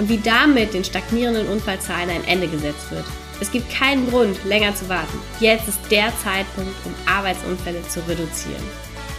[0.00, 3.04] und wie damit den stagnierenden Unfallzahlen ein Ende gesetzt wird.
[3.38, 5.18] Es gibt keinen Grund, länger zu warten.
[5.40, 8.62] Jetzt ist der Zeitpunkt, um Arbeitsunfälle zu reduzieren.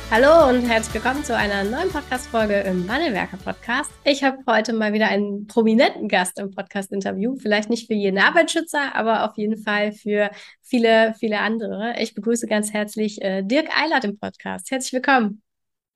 [0.09, 3.91] Hallo und herzlich willkommen zu einer neuen Podcast-Folge im Wandelwerker Podcast.
[4.03, 7.35] Ich habe heute mal wieder einen prominenten Gast im Podcast-Interview.
[7.35, 10.31] Vielleicht nicht für jeden Arbeitsschützer, aber auf jeden Fall für
[10.63, 11.93] viele, viele andere.
[11.99, 14.71] Ich begrüße ganz herzlich äh, Dirk Eilert im Podcast.
[14.71, 15.43] Herzlich willkommen.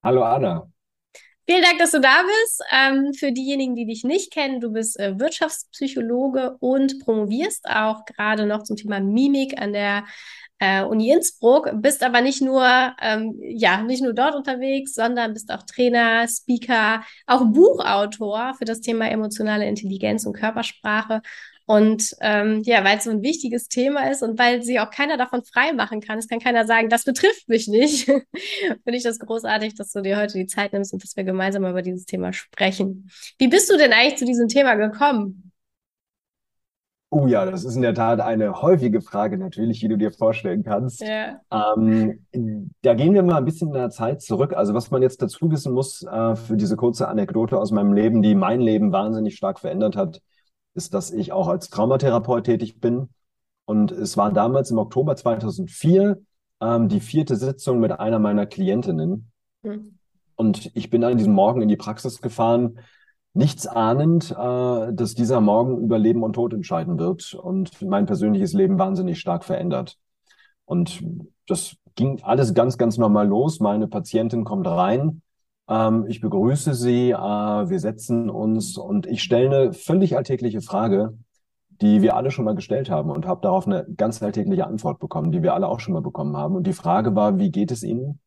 [0.03, 0.74] Hallo Anna.
[1.47, 2.63] Vielen Dank, dass du da bist.
[2.71, 8.47] Ähm, für diejenigen, die dich nicht kennen, du bist äh, Wirtschaftspsychologe und promovierst auch gerade
[8.47, 10.05] noch zum Thema Mimik an der
[10.57, 12.65] äh, Uni Innsbruck, bist aber nicht nur,
[12.99, 18.81] ähm, ja, nicht nur dort unterwegs, sondern bist auch Trainer, Speaker, auch Buchautor für das
[18.81, 21.21] Thema emotionale Intelligenz und Körpersprache
[21.67, 25.17] und ähm, ja, weil es so ein wichtiges Thema ist und weil sie auch keiner
[25.17, 26.19] davon frei machen kann.
[26.19, 28.05] Es kann keiner sagen, das betrifft mich nicht.
[28.05, 31.65] Finde ich das großartig, dass du dir heute die Zeit nimmst und dass wir gemeinsam
[31.65, 33.09] über dieses Thema sprechen.
[33.39, 35.51] Wie bist du denn eigentlich zu diesem Thema gekommen?
[37.09, 40.63] Oh ja, das ist in der Tat eine häufige Frage natürlich, wie du dir vorstellen
[40.63, 41.01] kannst.
[41.01, 41.39] Ja.
[41.49, 42.25] Ähm,
[42.81, 44.53] da gehen wir mal ein bisschen in der Zeit zurück.
[44.53, 48.21] Also was man jetzt dazu wissen muss äh, für diese kurze Anekdote aus meinem Leben,
[48.21, 50.21] die mein Leben wahnsinnig stark verändert hat,
[50.75, 53.09] ist, dass ich auch als Traumatherapeut tätig bin.
[53.65, 56.21] Und es war damals im Oktober 2004
[56.61, 59.31] ähm, die vierte Sitzung mit einer meiner Klientinnen.
[59.63, 59.97] Mhm.
[60.35, 62.79] Und ich bin an diesem Morgen in die Praxis gefahren,
[63.33, 68.53] nichts ahnend, äh, dass dieser Morgen über Leben und Tod entscheiden wird und mein persönliches
[68.53, 69.97] Leben wahnsinnig stark verändert.
[70.65, 71.03] Und
[71.47, 73.59] das ging alles ganz, ganz normal los.
[73.59, 75.21] Meine Patientin kommt rein
[75.67, 81.17] ähm, ich begrüße Sie, äh, wir setzen uns und ich stelle eine völlig alltägliche Frage,
[81.81, 85.31] die wir alle schon mal gestellt haben und habe darauf eine ganz alltägliche Antwort bekommen,
[85.31, 86.55] die wir alle auch schon mal bekommen haben.
[86.55, 88.19] Und die Frage war, wie geht es Ihnen?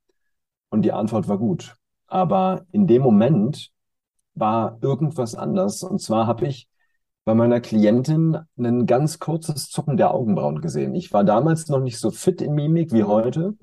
[0.70, 1.76] Und die Antwort war gut.
[2.08, 3.70] Aber in dem Moment
[4.34, 5.82] war irgendwas anders.
[5.82, 6.68] Und zwar habe ich
[7.24, 10.94] bei meiner Klientin ein ganz kurzes Zucken der Augenbrauen gesehen.
[10.94, 13.54] Ich war damals noch nicht so fit in Mimik wie heute,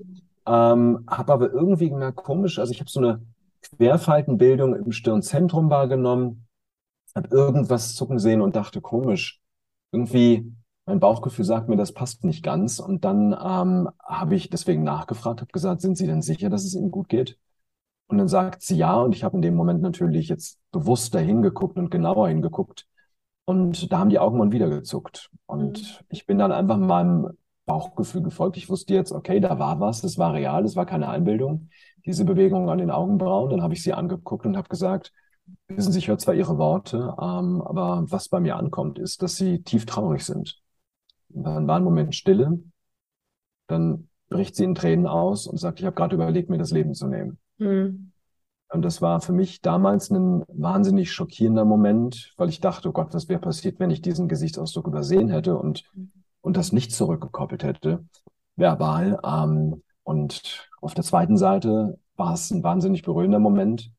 [0.46, 3.22] ähm, habe aber irgendwie gemerkt, komisch, also ich habe so eine
[3.70, 6.46] Querfaltenbildung im Stirnzentrum wahrgenommen,
[7.14, 9.40] habe irgendwas zucken sehen und dachte, komisch,
[9.92, 10.52] irgendwie
[10.84, 12.78] mein Bauchgefühl sagt mir, das passt nicht ganz.
[12.78, 16.74] Und dann ähm, habe ich deswegen nachgefragt, habe gesagt, sind Sie denn sicher, dass es
[16.74, 17.38] Ihnen gut geht?
[18.08, 18.94] Und dann sagt sie ja.
[19.00, 22.86] Und ich habe in dem Moment natürlich jetzt bewusster hingeguckt und genauer hingeguckt.
[23.44, 25.30] Und da haben die Augen mal wieder gezuckt.
[25.46, 26.06] Und mhm.
[26.10, 27.30] ich bin dann einfach meinem
[27.64, 28.56] Bauchgefühl gefolgt.
[28.56, 31.68] Ich wusste jetzt, okay, da war was, es war real, es war keine Einbildung
[32.06, 33.50] diese Bewegung an den Augenbrauen.
[33.50, 35.12] Dann habe ich sie angeguckt und habe gesagt,
[35.68, 39.36] wissen Sie, ich höre zwar Ihre Worte, ähm, aber was bei mir ankommt, ist, dass
[39.36, 40.60] Sie tief traurig sind.
[41.28, 42.60] Und dann war ein Moment Stille.
[43.66, 46.94] Dann bricht sie in Tränen aus und sagt, ich habe gerade überlegt, mir das Leben
[46.94, 47.38] zu nehmen.
[47.58, 48.12] Mhm.
[48.68, 53.14] Und das war für mich damals ein wahnsinnig schockierender Moment, weil ich dachte, oh Gott,
[53.14, 55.84] was wäre passiert, wenn ich diesen Gesichtsausdruck übersehen hätte und,
[56.40, 58.04] und das nicht zurückgekoppelt hätte,
[58.56, 59.20] verbal.
[59.24, 63.90] Ähm, und auf der zweiten Seite war es ein wahnsinnig berührender Moment,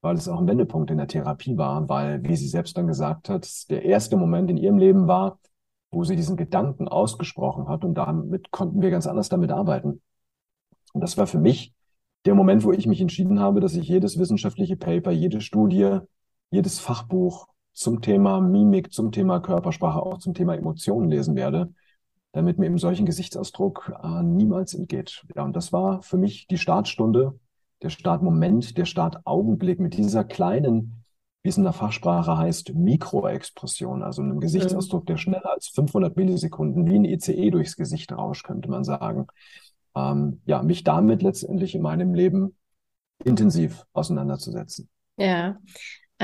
[0.00, 3.28] weil es auch ein Wendepunkt in der Therapie war, weil, wie sie selbst dann gesagt
[3.28, 5.38] hat, der erste Moment in ihrem Leben war,
[5.92, 10.02] wo sie diesen Gedanken ausgesprochen hat und damit konnten wir ganz anders damit arbeiten.
[10.92, 11.74] Und das war für mich
[12.24, 15.98] der Moment, wo ich mich entschieden habe, dass ich jedes wissenschaftliche Paper, jede Studie,
[16.50, 21.72] jedes Fachbuch zum Thema Mimik, zum Thema Körpersprache, auch zum Thema Emotionen lesen werde,
[22.32, 25.24] damit mir eben solchen Gesichtsausdruck äh, niemals entgeht.
[25.34, 27.38] Ja, und das war für mich die Startstunde,
[27.82, 31.04] der Startmoment, der Startaugenblick mit dieser kleinen,
[31.42, 36.86] wie es in der Fachsprache heißt, Mikroexpression, also einem Gesichtsausdruck, der schneller als 500 Millisekunden
[36.86, 39.26] wie ein ECE durchs Gesicht rauscht, könnte man sagen.
[39.94, 42.56] Ähm, ja, mich damit letztendlich in meinem Leben
[43.24, 44.88] intensiv auseinanderzusetzen.
[45.16, 45.58] Ja,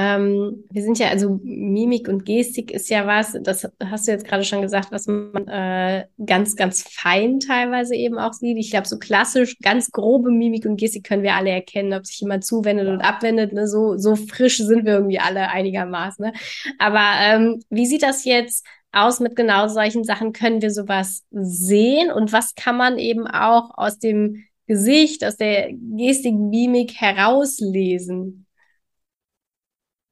[0.01, 4.25] ähm, wir sind ja, also Mimik und Gestik ist ja was, das hast du jetzt
[4.25, 8.59] gerade schon gesagt, was man äh, ganz, ganz fein teilweise eben auch sieht.
[8.59, 12.21] Ich glaube, so klassisch, ganz grobe Mimik und Gestik können wir alle erkennen, ob sich
[12.21, 13.53] jemand zuwendet und abwendet.
[13.53, 13.67] Ne?
[13.67, 16.27] So, so frisch sind wir irgendwie alle einigermaßen.
[16.27, 16.33] Ne?
[16.79, 20.33] Aber ähm, wie sieht das jetzt aus mit genau solchen Sachen?
[20.33, 22.13] Können wir sowas sehen?
[22.13, 28.45] Und was kann man eben auch aus dem Gesicht, aus der Gestik, Mimik herauslesen?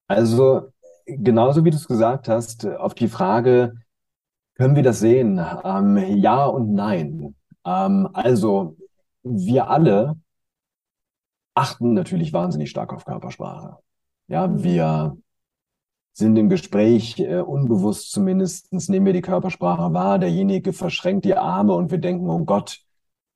[0.08, 0.73] Also
[1.06, 3.75] genauso wie du es gesagt hast, auf die Frage,
[4.55, 5.41] können wir das sehen?
[5.64, 7.35] Ähm, ja und nein.
[7.64, 8.76] Ähm, also,
[9.23, 10.17] wir alle
[11.55, 13.79] achten natürlich wahnsinnig stark auf Körpersprache.
[14.29, 14.62] Ja, mhm.
[14.62, 15.19] wir
[16.12, 20.19] sind im Gespräch, äh, unbewusst zumindestens nehmen wir die Körpersprache wahr.
[20.19, 22.81] Derjenige verschränkt die Arme und wir denken, oh Gott,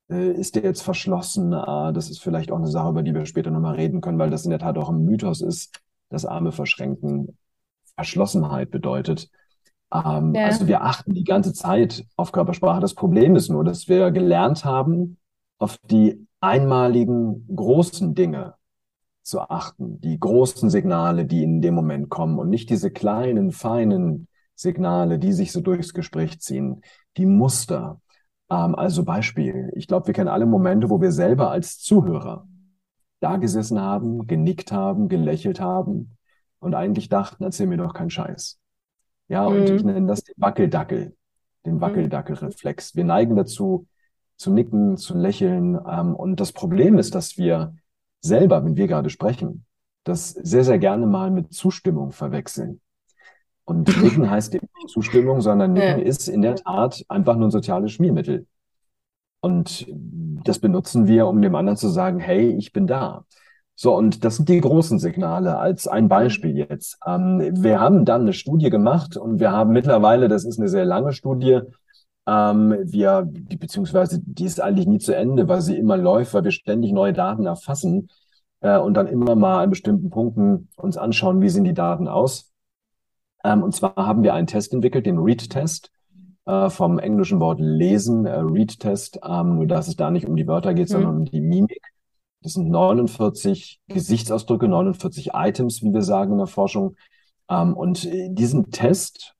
[0.09, 1.53] äh, ist der jetzt verschlossen?
[1.53, 4.31] Ah, das ist vielleicht auch eine Sache, über die wir später nochmal reden können, weil
[4.31, 5.79] das in der Tat auch ein Mythos ist,
[6.11, 7.37] dass Arme verschränken
[7.95, 9.29] Verschlossenheit bedeutet.
[9.93, 10.45] Ähm, ja.
[10.45, 12.79] Also wir achten die ganze Zeit auf Körpersprache.
[12.79, 15.17] Das Problem ist nur, dass wir gelernt haben,
[15.57, 18.55] auf die einmaligen großen Dinge
[19.23, 24.27] zu achten, die großen Signale, die in dem Moment kommen und nicht diese kleinen, feinen
[24.55, 26.81] Signale, die sich so durchs Gespräch ziehen,
[27.17, 28.01] die Muster.
[28.49, 32.47] Ähm, also Beispiel, ich glaube, wir kennen alle Momente, wo wir selber als Zuhörer
[33.21, 36.17] da gesessen haben, genickt haben, gelächelt haben
[36.59, 38.59] und eigentlich dachten, erzähl mir doch keinen Scheiß.
[39.29, 39.75] Ja, und mhm.
[39.75, 41.15] ich nenne das den Wackeldackel,
[41.65, 41.81] den mhm.
[41.81, 42.95] Wackeldackelreflex.
[42.95, 43.87] Wir neigen dazu,
[44.35, 45.79] zu nicken, zu lächeln.
[45.87, 47.75] Ähm, und das Problem ist, dass wir
[48.21, 49.65] selber, wenn wir gerade sprechen,
[50.03, 52.81] das sehr, sehr gerne mal mit Zustimmung verwechseln.
[53.65, 56.05] Und Nicken heißt eben nicht Zustimmung, sondern Nicken ja.
[56.05, 58.47] ist in der Tat einfach nur ein soziales Schmiermittel.
[59.41, 59.87] Und
[60.43, 63.25] das benutzen wir, um dem anderen zu sagen, hey, ich bin da.
[63.75, 66.99] So, und das sind die großen Signale als ein Beispiel jetzt.
[67.05, 70.85] Ähm, wir haben dann eine Studie gemacht und wir haben mittlerweile, das ist eine sehr
[70.85, 71.61] lange Studie,
[72.27, 76.43] ähm, wir, die, beziehungsweise die ist eigentlich nie zu Ende, weil sie immer läuft, weil
[76.43, 78.09] wir ständig neue Daten erfassen
[78.61, 82.51] äh, und dann immer mal an bestimmten Punkten uns anschauen, wie sehen die Daten aus.
[83.43, 85.91] Ähm, und zwar haben wir einen Test entwickelt, den Read-Test
[86.51, 90.47] äh, vom englischen Wort lesen, äh, Read-Test, ähm, nur dass es da nicht um die
[90.47, 90.93] Wörter geht, mhm.
[90.93, 91.81] sondern um die Mimik.
[92.41, 96.97] Das sind 49 Gesichtsausdrücke, 49 Items, wie wir sagen in der Forschung.
[97.49, 99.35] Ähm, und äh, diesen Test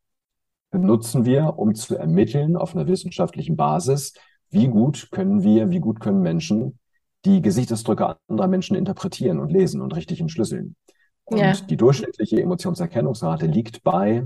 [0.72, 4.14] nutzen wir, um zu ermitteln auf einer wissenschaftlichen Basis,
[4.50, 6.80] wie gut können wir, wie gut können Menschen
[7.26, 10.78] die Gesichtsausdrücke anderer Menschen interpretieren und lesen und richtig entschlüsseln.
[11.26, 11.54] Und ja.
[11.54, 14.26] die durchschnittliche Emotionserkennungsrate liegt bei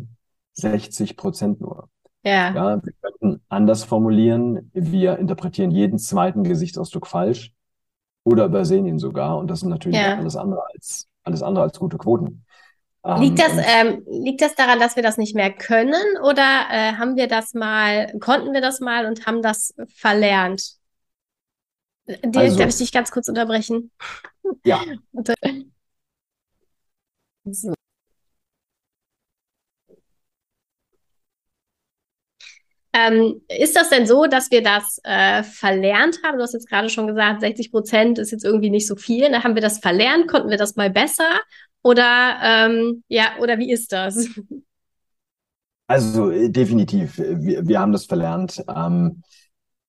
[0.53, 1.89] 60 Prozent nur.
[2.25, 2.53] Ja.
[2.53, 2.83] ja.
[2.83, 7.53] Wir könnten anders formulieren, wir interpretieren jeden zweiten Gesichtsausdruck falsch
[8.23, 9.37] oder übersehen ihn sogar.
[9.37, 10.17] Und das sind natürlich ja.
[10.17, 12.43] alles andere als, alles andere als gute Quoten.
[13.19, 17.15] Liegt das, ähm, liegt das daran, dass wir das nicht mehr können oder äh, haben
[17.15, 20.77] wir das mal, konnten wir das mal und haben das verlernt?
[22.07, 23.91] Dirk, also, darf ich dich ganz kurz unterbrechen?
[24.63, 24.81] Ja.
[27.45, 27.75] so.
[32.95, 36.37] Ähm, ist das denn so, dass wir das äh, verlernt haben?
[36.37, 39.29] Du hast jetzt gerade schon gesagt, 60 Prozent ist jetzt irgendwie nicht so viel.
[39.29, 40.29] Da haben wir das verlernt?
[40.29, 41.27] Konnten wir das mal besser?
[41.83, 44.27] Oder ähm, ja, oder wie ist das?
[45.87, 48.63] Also äh, definitiv, wir, wir haben das verlernt.
[48.67, 49.21] Ähm,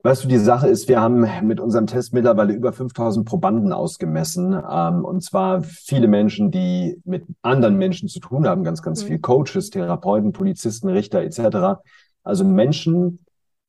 [0.02, 4.52] weißt du, die Sache ist, wir haben mit unserem Test mittlerweile über 5000 Probanden ausgemessen.
[4.52, 9.06] Ähm, und zwar viele Menschen, die mit anderen Menschen zu tun haben, ganz, ganz mhm.
[9.06, 11.80] viel Coaches, Therapeuten, Polizisten, Richter etc.
[12.26, 13.20] Also Menschen,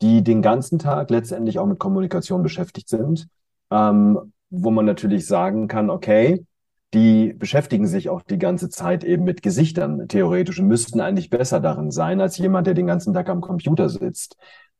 [0.01, 3.27] die den ganzen Tag letztendlich auch mit Kommunikation beschäftigt sind,
[3.71, 6.45] ähm, wo man natürlich sagen kann, okay,
[6.93, 11.91] die beschäftigen sich auch die ganze Zeit eben mit Gesichtern theoretisch müssten eigentlich besser darin
[11.91, 14.37] sein als jemand, der den ganzen Tag am Computer sitzt.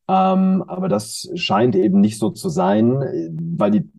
[0.08, 3.04] Ähm, aber das scheint eben nicht so zu sein,
[3.58, 3.92] weil die,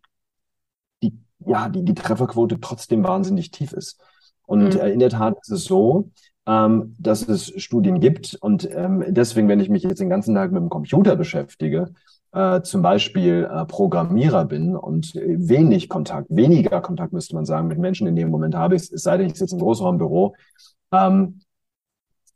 [1.02, 1.12] die,
[1.46, 4.00] ja, die, die Trefferquote trotzdem wahnsinnig tief ist.
[4.46, 4.80] Und mhm.
[4.80, 6.10] in der Tat ist es so,
[6.48, 8.34] ähm, dass es Studien gibt.
[8.40, 11.92] Und ähm, deswegen, wenn ich mich jetzt den ganzen Tag mit dem Computer beschäftige,
[12.32, 17.78] äh, zum Beispiel äh, Programmierer bin und wenig Kontakt, weniger Kontakt müsste man sagen, mit
[17.78, 20.34] Menschen in dem Moment habe ich, es sei denn, ich sitze im Großraumbüro,
[20.90, 21.40] ähm,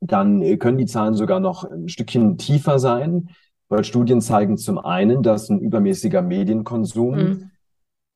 [0.01, 3.31] dann können die Zahlen sogar noch ein Stückchen tiefer sein,
[3.69, 7.51] weil Studien zeigen zum einen, dass ein übermäßiger Medienkonsum mhm.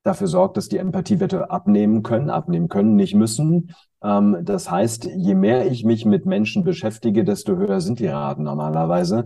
[0.07, 3.75] Dafür sorgt, dass die Empathiewerte abnehmen können, abnehmen können, nicht müssen.
[4.03, 8.45] Ähm, das heißt, je mehr ich mich mit Menschen beschäftige, desto höher sind die Raten
[8.45, 9.25] normalerweise.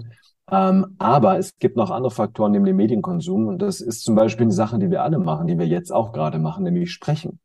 [0.50, 4.44] Ähm, aber es gibt noch andere Faktoren neben dem Medienkonsum und das ist zum Beispiel
[4.44, 7.38] eine Sache, die wir alle machen, die wir jetzt auch gerade machen, nämlich sprechen.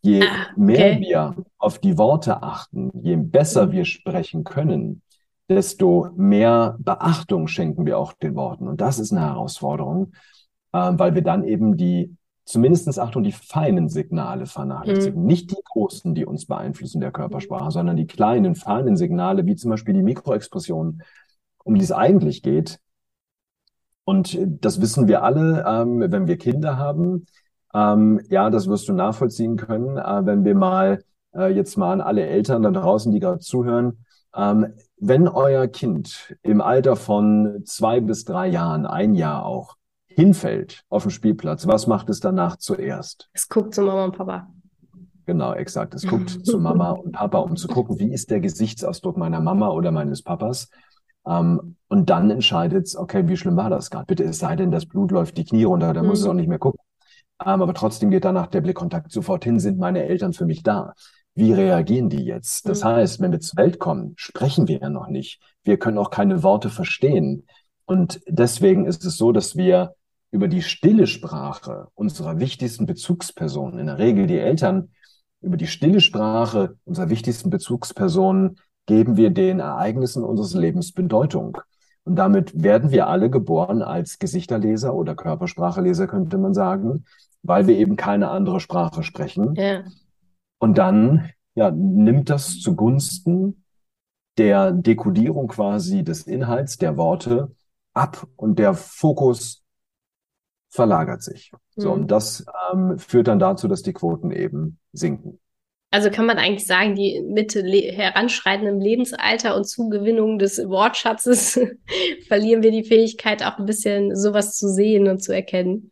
[0.00, 0.54] Je ah, okay.
[0.56, 5.02] mehr wir auf die Worte achten, je besser wir sprechen können,
[5.48, 8.66] desto mehr Beachtung schenken wir auch den Worten.
[8.66, 10.12] Und das ist eine Herausforderung,
[10.72, 15.20] äh, weil wir dann eben die, zumindestens Achtung, die feinen Signale vernachlässigen.
[15.20, 15.26] Mhm.
[15.26, 19.70] Nicht die großen, die uns beeinflussen der Körpersprache, sondern die kleinen, feinen Signale, wie zum
[19.70, 21.02] Beispiel die Mikroexpressionen,
[21.64, 22.80] um die es eigentlich geht.
[24.04, 27.26] Und das wissen wir alle, ähm, wenn wir Kinder haben.
[27.72, 31.02] Ähm, ja, das wirst du nachvollziehen können, äh, wenn wir mal
[31.34, 34.04] äh, jetzt mal an alle Eltern da draußen, die gerade zuhören.
[34.34, 39.76] Ähm, wenn euer Kind im Alter von zwei bis drei Jahren, ein Jahr auch,
[40.14, 43.28] hinfällt auf dem Spielplatz, was macht es danach zuerst?
[43.32, 44.48] Es guckt zu Mama und Papa.
[45.26, 45.94] Genau, exakt.
[45.94, 49.68] Es guckt zu Mama und Papa, um zu gucken, wie ist der Gesichtsausdruck meiner Mama
[49.70, 50.68] oder meines Papas.
[51.26, 54.06] Ähm, und dann entscheidet es, okay, wie schlimm war das gerade?
[54.06, 56.10] Bitte, es sei denn, das Blut läuft die Knie runter, dann mhm.
[56.10, 56.80] muss es auch nicht mehr gucken.
[57.44, 60.94] Ähm, aber trotzdem geht danach der Blickkontakt sofort hin, sind meine Eltern für mich da?
[61.34, 62.68] Wie reagieren die jetzt?
[62.68, 62.88] Das mhm.
[62.88, 65.40] heißt, wenn wir zur Welt kommen, sprechen wir ja noch nicht.
[65.62, 67.46] Wir können auch keine Worte verstehen.
[67.84, 69.94] Und deswegen ist es so, dass wir
[70.32, 74.90] über die stille Sprache unserer wichtigsten Bezugspersonen, in der Regel die Eltern,
[75.42, 81.58] über die stille Sprache unserer wichtigsten Bezugspersonen geben wir den Ereignissen unseres Lebens Bedeutung.
[82.04, 87.04] Und damit werden wir alle geboren als Gesichterleser oder Körperspracheleser, könnte man sagen,
[87.42, 89.54] weil wir eben keine andere Sprache sprechen.
[89.54, 89.84] Ja.
[90.58, 93.64] Und dann ja, nimmt das zugunsten
[94.38, 97.54] der Dekodierung quasi des Inhalts der Worte
[97.92, 99.61] ab und der Fokus
[100.72, 101.52] verlagert sich.
[101.76, 101.82] Mhm.
[101.82, 105.38] So, und das ähm, führt dann dazu, dass die Quoten eben sinken.
[105.90, 111.60] Also kann man eigentlich sagen, die Mitte le heranschreitenden Lebensalter und Zugewinnung des Wortschatzes
[112.28, 115.90] verlieren wir die Fähigkeit, auch ein bisschen sowas zu sehen und zu erkennen.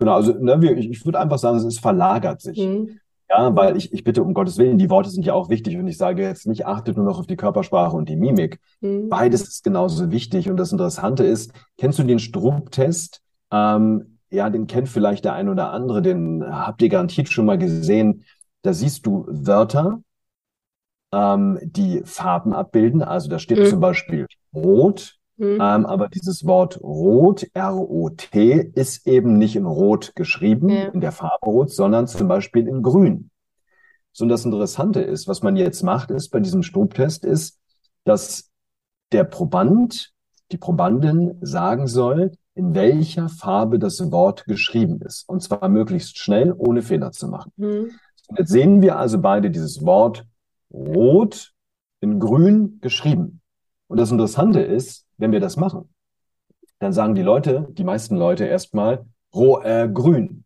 [0.00, 2.58] Genau, also ne, wir, ich, ich würde einfach sagen, es verlagert sich.
[2.58, 2.98] Mhm.
[3.30, 5.86] Ja, weil ich, ich bitte um Gottes Willen, die Worte sind ja auch wichtig und
[5.86, 8.58] ich sage jetzt nicht, achtet nur noch auf die Körpersprache und die Mimik.
[8.80, 9.08] Mhm.
[9.08, 13.21] Beides ist genauso wichtig und das Interessante ist, kennst du den Strupp-Test?
[13.52, 17.58] Ähm, ja, den kennt vielleicht der ein oder andere, den habt ihr garantiert schon mal
[17.58, 18.24] gesehen.
[18.62, 20.00] Da siehst du Wörter,
[21.12, 23.02] ähm, die Farben abbilden.
[23.02, 23.66] Also da steht mhm.
[23.66, 25.58] zum Beispiel rot, mhm.
[25.60, 30.84] ähm, aber dieses Wort rot, R-O-T, ist eben nicht in rot geschrieben, ja.
[30.86, 33.30] in der Farbe rot, sondern zum Beispiel in grün.
[34.12, 37.58] So, und das Interessante ist, was man jetzt macht, ist bei diesem Strobtest, ist,
[38.04, 38.50] dass
[39.12, 40.12] der Proband,
[40.50, 45.28] die Probandin sagen soll, in welcher Farbe das Wort geschrieben ist.
[45.28, 47.52] Und zwar möglichst schnell, ohne Fehler zu machen.
[47.56, 47.90] Mhm.
[48.36, 50.26] Jetzt sehen wir also beide dieses Wort
[50.72, 51.52] rot
[52.00, 53.40] in grün geschrieben.
[53.88, 55.88] Und das Interessante ist, wenn wir das machen,
[56.78, 59.04] dann sagen die Leute, die meisten Leute erstmal
[59.34, 60.44] roh, äh, grün.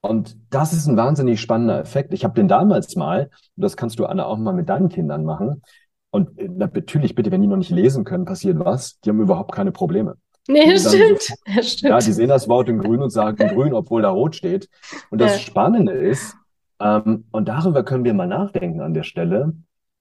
[0.00, 2.12] Und das ist ein wahnsinnig spannender Effekt.
[2.12, 5.24] Ich habe den damals mal, und das kannst du Anna auch mal mit deinen Kindern
[5.24, 5.62] machen.
[6.10, 9.00] Und äh, natürlich, bitte, wenn die noch nicht lesen können, passiert was.
[9.00, 10.16] Die haben überhaupt keine Probleme.
[10.46, 11.22] Nee, das stimmt.
[11.22, 11.90] So, das stimmt.
[11.90, 14.68] Ja, die sehen das Wort in grün und sagen grün, obwohl da rot steht.
[15.10, 15.38] Und das ja.
[15.38, 16.36] Spannende ist,
[16.80, 19.54] ähm, und darüber können wir mal nachdenken an der Stelle.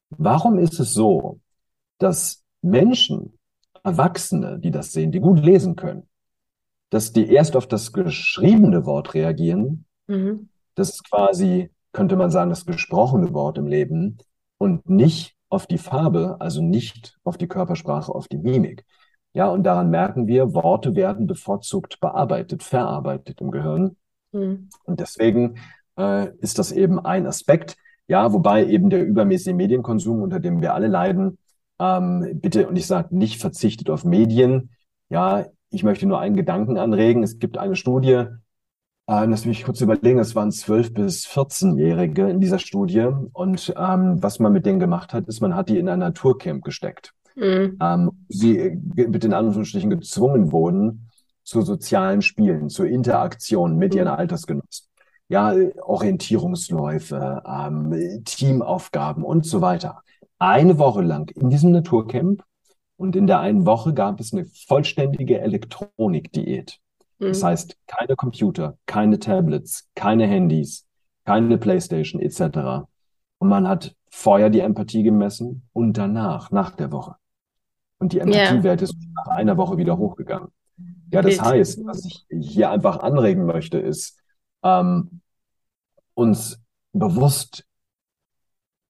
[0.09, 1.39] Warum ist es so,
[1.97, 3.37] dass Menschen,
[3.83, 6.07] Erwachsene, die das sehen, die gut lesen können,
[6.89, 10.49] dass die erst auf das geschriebene Wort reagieren, mhm.
[10.75, 14.19] das ist quasi, könnte man sagen, das gesprochene Wort im Leben
[14.57, 18.85] und nicht auf die Farbe, also nicht auf die Körpersprache, auf die Mimik.
[19.33, 23.97] Ja, und daran merken wir, Worte werden bevorzugt bearbeitet, verarbeitet im Gehirn.
[24.31, 24.69] Mhm.
[24.85, 25.55] Und deswegen
[25.97, 27.75] äh, ist das eben ein Aspekt.
[28.07, 31.37] Ja, wobei eben der übermäßige Medienkonsum, unter dem wir alle leiden,
[31.79, 34.69] ähm, bitte, und ich sage nicht verzichtet auf Medien.
[35.09, 37.23] Ja, ich möchte nur einen Gedanken anregen.
[37.23, 38.25] Es gibt eine Studie,
[39.07, 43.09] äh, lass mich kurz überlegen, es waren 12- bis 14-Jährige in dieser Studie.
[43.33, 46.63] Und ähm, was man mit denen gemacht hat, ist, man hat die in ein Naturcamp
[46.63, 47.13] gesteckt.
[47.35, 47.77] Mhm.
[47.81, 51.09] Ähm, sie mit den Anführungsstrichen gezwungen wurden
[51.43, 53.99] zu sozialen Spielen, zur Interaktion mit mhm.
[53.99, 54.87] ihren Altersgenossen
[55.33, 60.03] ja, Orientierungsläufe, ähm, Teamaufgaben und so weiter.
[60.37, 62.43] Eine Woche lang in diesem Naturcamp
[62.97, 66.79] und in der einen Woche gab es eine vollständige Elektronikdiät.
[67.19, 67.27] Mhm.
[67.29, 70.85] Das heißt, keine Computer, keine Tablets, keine Handys,
[71.25, 72.85] keine Playstation etc.
[73.39, 77.15] Und man hat vorher die Empathie gemessen und danach, nach der Woche.
[78.03, 78.91] Und die Empathiewerte yeah.
[78.91, 80.49] sind nach einer Woche wieder hochgegangen.
[81.09, 81.41] Ja, das Bild.
[81.41, 84.19] heißt, was ich hier einfach anregen möchte, ist,
[84.61, 85.21] ähm,
[86.13, 86.59] uns
[86.91, 87.63] bewusst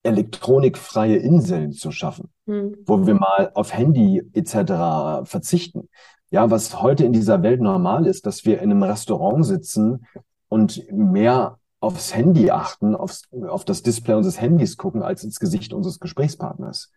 [0.01, 2.75] elektronikfreie Inseln zu schaffen, hm.
[2.88, 5.29] wo wir mal auf Handy etc.
[5.29, 5.89] verzichten.
[6.32, 10.08] Ja, was heute in dieser Welt normal ist, dass wir in einem Restaurant sitzen
[10.50, 15.72] und mehr aufs Handy achten, aufs, auf das Display unseres Handys gucken, als ins Gesicht
[15.72, 16.91] unseres Gesprächspartners.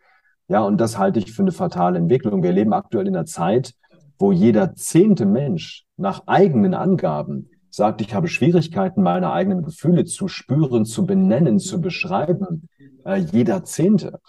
[0.48, 2.42] Ja, und das halte ich für eine fatale Entwicklung.
[2.42, 3.74] Wir leben aktuell in einer Zeit,
[4.18, 10.28] wo jeder zehnte Mensch nach eigenen Angaben sagt, ich habe Schwierigkeiten, meine eigenen Gefühle zu
[10.28, 12.68] spüren, zu benennen, zu beschreiben,
[13.04, 14.20] äh, jeder Zehnte.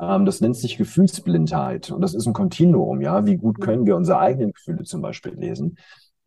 [0.00, 3.26] Ähm, das nennt sich Gefühlsblindheit und das ist ein Kontinuum, ja.
[3.26, 5.76] Wie gut können wir unsere eigenen Gefühle zum Beispiel lesen?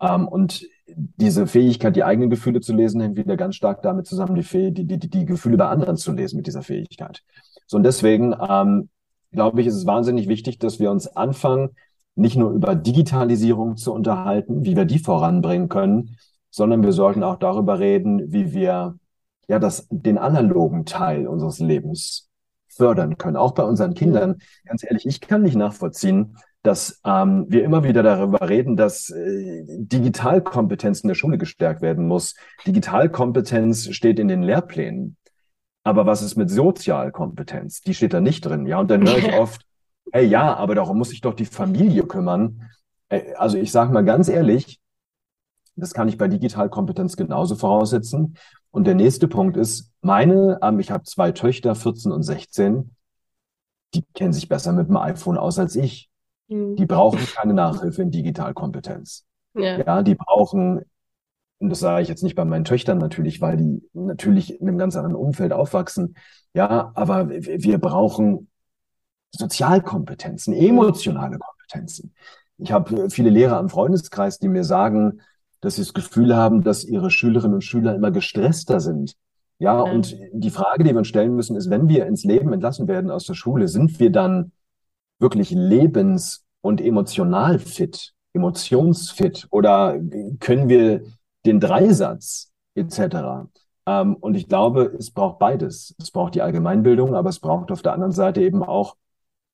[0.02, 4.36] Ähm, und diese Fähigkeit, die eigenen Gefühle zu lesen, hängt wieder ganz stark damit zusammen,
[4.36, 7.24] die, die, die, die Gefühle bei anderen zu lesen mit dieser Fähigkeit.
[7.66, 8.90] So und deswegen ähm,
[9.32, 11.70] glaube ich, ist es wahnsinnig wichtig, dass wir uns anfangen,
[12.16, 16.18] nicht nur über Digitalisierung zu unterhalten, wie wir die voranbringen können,
[16.50, 18.98] sondern wir sollten auch darüber reden, wie wir
[19.48, 22.30] ja das, den analogen Teil unseres Lebens
[22.68, 24.38] fördern können, auch bei unseren Kindern.
[24.66, 29.64] Ganz ehrlich, ich kann nicht nachvollziehen, dass ähm, wir immer wieder darüber reden, dass äh,
[29.68, 32.36] Digitalkompetenz in der Schule gestärkt werden muss.
[32.66, 35.18] Digitalkompetenz steht in den Lehrplänen.
[35.88, 37.80] Aber was ist mit Sozialkompetenz?
[37.80, 38.66] Die steht da nicht drin.
[38.66, 39.62] Ja, und dann höre ich oft,
[40.12, 42.70] hey, ja, aber darum muss sich doch die Familie kümmern.
[43.08, 44.82] Äh, also ich sage mal ganz ehrlich,
[45.78, 48.36] das kann ich bei Digitalkompetenz genauso voraussetzen.
[48.70, 52.94] Und der nächste Punkt ist, meine, ähm, ich habe zwei Töchter, 14 und 16,
[53.94, 56.10] die kennen sich besser mit dem iPhone aus als ich.
[56.50, 56.76] Mhm.
[56.76, 59.26] Die brauchen keine Nachhilfe in Digitalkompetenz.
[59.54, 59.78] Ja.
[59.78, 60.82] ja, die brauchen,
[61.60, 64.78] und das sage ich jetzt nicht bei meinen Töchtern natürlich, weil die natürlich in einem
[64.78, 66.16] ganz anderen Umfeld aufwachsen.
[66.54, 68.50] Ja, aber wir brauchen
[69.32, 72.14] Sozialkompetenzen, emotionale Kompetenzen.
[72.58, 75.22] Ich habe viele Lehrer am Freundeskreis, die mir sagen,
[75.62, 79.16] dass sie das Gefühl haben, dass ihre Schülerinnen und Schüler immer gestresster sind.
[79.60, 82.54] Ja, ja, und die Frage, die wir uns stellen müssen, ist, wenn wir ins Leben
[82.54, 84.52] entlassen werden aus der Schule, sind wir dann
[85.20, 90.00] wirklich lebens- und emotional fit, emotionsfit oder
[90.40, 91.02] können wir
[91.46, 93.48] den Dreisatz etc.
[93.86, 95.96] Ähm, und ich glaube, es braucht beides.
[96.00, 98.96] Es braucht die Allgemeinbildung, aber es braucht auf der anderen Seite eben auch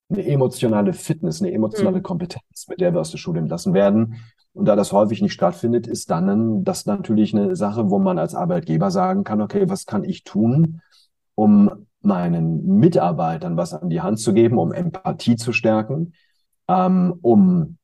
[0.09, 2.03] eine emotionale Fitness, eine emotionale mhm.
[2.03, 4.17] Kompetenz, mit der wir aus der Schule entlassen werden.
[4.53, 8.35] Und da das häufig nicht stattfindet, ist dann das natürlich eine Sache, wo man als
[8.35, 10.81] Arbeitgeber sagen kann, okay, was kann ich tun,
[11.35, 16.13] um meinen Mitarbeitern was an die Hand zu geben, um Empathie zu stärken,
[16.67, 17.77] ähm, um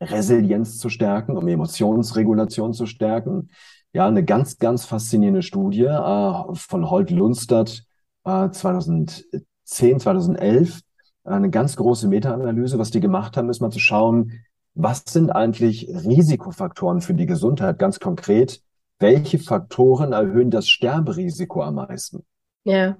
[0.00, 3.50] Resilienz zu stärken, um Emotionsregulation zu stärken.
[3.92, 7.84] Ja, eine ganz, ganz faszinierende Studie äh, von Holt Lundstadt
[8.24, 10.80] äh, 2010, 2011.
[11.24, 12.78] Eine ganz große Meta-Analyse.
[12.78, 14.32] Was die gemacht haben, ist mal zu schauen,
[14.74, 17.78] was sind eigentlich Risikofaktoren für die Gesundheit?
[17.78, 18.60] Ganz konkret,
[18.98, 22.24] welche Faktoren erhöhen das Sterberisiko am meisten?
[22.64, 22.98] Ja.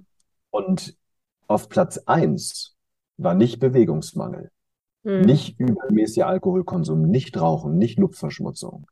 [0.50, 0.96] Und
[1.46, 2.74] auf Platz eins
[3.18, 4.50] war nicht Bewegungsmangel,
[5.06, 5.20] hm.
[5.20, 8.90] nicht übermäßiger Alkoholkonsum, nicht Rauchen, nicht Luftverschmutzung,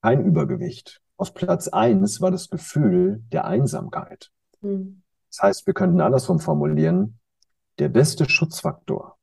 [0.00, 1.02] kein Übergewicht.
[1.18, 4.30] Auf Platz eins war das Gefühl der Einsamkeit.
[4.62, 5.02] Hm.
[5.28, 7.18] Das heißt, wir könnten andersrum formulieren,
[7.78, 9.18] der beste Schutzfaktor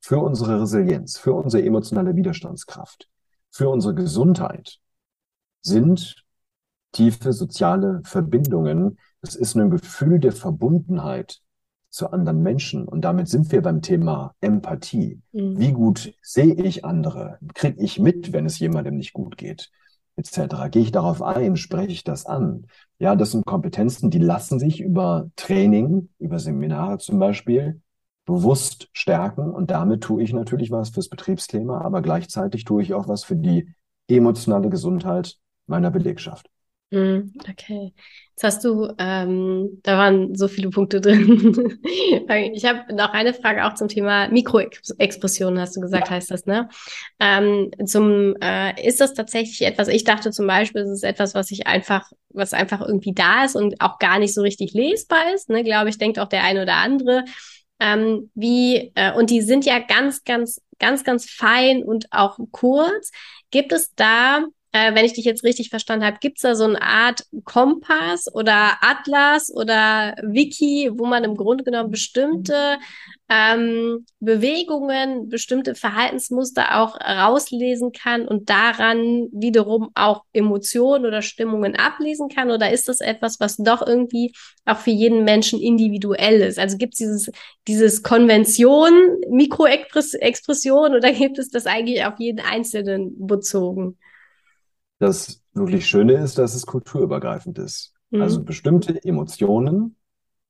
[0.00, 3.10] für unsere Resilienz, für unsere emotionale Widerstandskraft,
[3.50, 4.78] für unsere Gesundheit
[5.60, 6.24] sind
[6.92, 11.42] tiefe soziale Verbindungen, es ist ein Gefühl der Verbundenheit
[11.90, 12.86] zu anderen Menschen.
[12.86, 15.20] Und damit sind wir beim Thema Empathie.
[15.32, 15.58] Mhm.
[15.58, 17.38] Wie gut sehe ich andere?
[17.54, 19.70] Kriege ich mit, wenn es jemandem nicht gut geht?
[20.16, 20.70] Etc.
[20.70, 21.56] Gehe ich darauf ein?
[21.56, 22.66] Spreche ich das an?
[22.98, 27.80] Ja, das sind Kompetenzen, die lassen sich über Training, über Seminare zum Beispiel,
[28.24, 29.50] bewusst stärken.
[29.50, 33.36] Und damit tue ich natürlich was fürs Betriebsthema, aber gleichzeitig tue ich auch was für
[33.36, 33.74] die
[34.08, 36.50] emotionale Gesundheit meiner Belegschaft.
[36.92, 37.92] Hm, okay.
[38.30, 41.78] Jetzt hast du, ähm, da waren so viele Punkte drin.
[42.52, 46.14] ich habe noch eine Frage auch zum Thema Mikroexpressionen, hast du gesagt, ja.
[46.14, 46.68] heißt das, ne?
[47.20, 51.52] Ähm, zum, äh, ist das tatsächlich etwas, ich dachte zum Beispiel, es ist etwas, was
[51.52, 55.48] ich einfach, was einfach irgendwie da ist und auch gar nicht so richtig lesbar ist,
[55.48, 55.62] ne?
[55.62, 57.24] Glaube ich, denkt auch der eine oder andere.
[57.78, 63.12] Ähm, wie, äh, und die sind ja ganz, ganz, ganz, ganz fein und auch kurz.
[63.50, 66.64] Gibt es da äh, wenn ich dich jetzt richtig verstanden habe, gibt es da so
[66.64, 72.78] eine Art Kompass oder Atlas oder Wiki, wo man im Grunde genommen bestimmte
[73.28, 82.28] ähm, Bewegungen, bestimmte Verhaltensmuster auch rauslesen kann und daran wiederum auch Emotionen oder Stimmungen ablesen
[82.28, 82.52] kann?
[82.52, 84.32] Oder ist das etwas, was doch irgendwie
[84.66, 86.60] auch für jeden Menschen individuell ist?
[86.60, 87.30] Also gibt es dieses,
[87.66, 88.92] dieses Konvention,
[89.30, 93.96] Mikroexpression oder gibt es das eigentlich auf jeden Einzelnen bezogen?
[95.00, 97.94] Das wirklich Schöne ist, dass es kulturübergreifend ist.
[98.10, 98.22] Mhm.
[98.22, 99.96] Also bestimmte Emotionen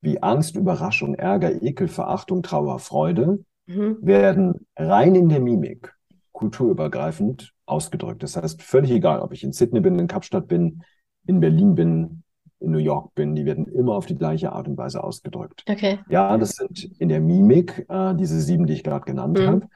[0.01, 3.97] wie Angst, Überraschung, Ärger, Ekel, Verachtung, Trauer, Freude mhm.
[4.01, 5.95] werden rein in der Mimik
[6.31, 8.23] kulturübergreifend ausgedrückt.
[8.23, 10.83] Das heißt, völlig egal, ob ich in Sydney bin, in Kapstadt bin,
[11.27, 12.23] in Berlin bin,
[12.59, 15.63] in New York bin, die werden immer auf die gleiche Art und Weise ausgedrückt.
[15.67, 15.99] Okay.
[16.09, 19.47] Ja, das sind in der Mimik äh, diese sieben, die ich gerade genannt mhm.
[19.47, 19.67] habe.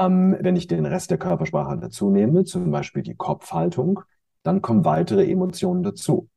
[0.00, 4.00] Ähm, wenn ich den Rest der Körpersprache dazu nehme, zum Beispiel die Kopfhaltung,
[4.42, 6.28] dann kommen weitere Emotionen dazu.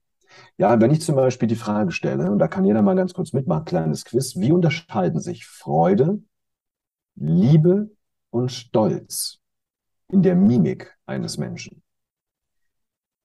[0.58, 3.34] Ja, wenn ich zum Beispiel die Frage stelle, und da kann jeder mal ganz kurz
[3.34, 6.22] mitmachen, kleines Quiz, wie unterscheiden sich Freude,
[7.16, 7.92] Liebe
[8.30, 9.40] und Stolz
[10.08, 11.84] in der Mimik eines Menschen?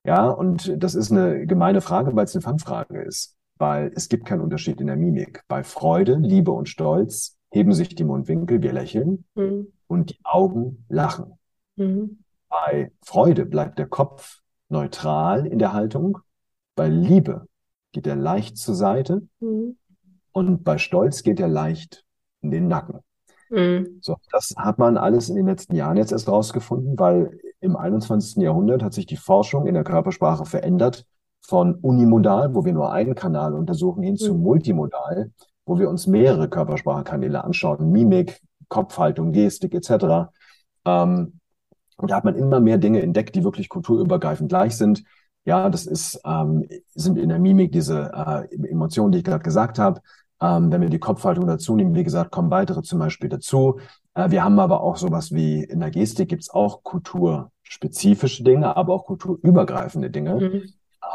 [0.04, 3.36] Ja, und das ist eine gemeine Frage, weil es eine Fangfrage ist.
[3.58, 5.42] Weil es gibt keinen Unterschied in der Mimik.
[5.48, 9.72] Bei Freude, Liebe und Stolz heben sich die Mundwinkel, wir lächeln mhm.
[9.88, 11.38] und die Augen lachen.
[11.76, 12.18] Mhm.
[12.48, 16.18] Bei Freude bleibt der Kopf neutral in der Haltung.
[16.74, 17.46] Bei Liebe
[17.92, 19.22] geht er leicht zur Seite.
[19.40, 19.76] Mhm.
[20.32, 22.04] Und bei Stolz geht er leicht
[22.42, 23.00] in den Nacken.
[23.50, 23.98] Mhm.
[24.02, 28.42] So, das hat man alles in den letzten Jahren jetzt erst rausgefunden, weil im 21.
[28.42, 31.06] Jahrhundert hat sich die Forschung in der Körpersprache verändert
[31.40, 34.18] von unimodal, wo wir nur einen Kanal untersuchen, hin mhm.
[34.18, 35.32] zu multimodal,
[35.64, 40.28] wo wir uns mehrere Körpersprachkanäle anschauen, Mimik, Kopfhaltung, Gestik etc.
[40.84, 41.40] Ähm,
[41.96, 45.04] und da hat man immer mehr Dinge entdeckt, die wirklich kulturübergreifend gleich sind.
[45.44, 49.78] Ja, das ist, ähm, sind in der Mimik diese äh, Emotionen, die ich gerade gesagt
[49.78, 50.00] habe.
[50.40, 53.78] Ähm, wenn wir die Kopfhaltung dazu nehmen, wie gesagt, kommen weitere zum Beispiel dazu.
[54.14, 58.92] Äh, wir haben aber auch sowas wie in der Gestik gibt's auch kulturspezifische Dinge, aber
[58.92, 60.34] auch kulturübergreifende Dinge.
[60.34, 60.62] Mhm.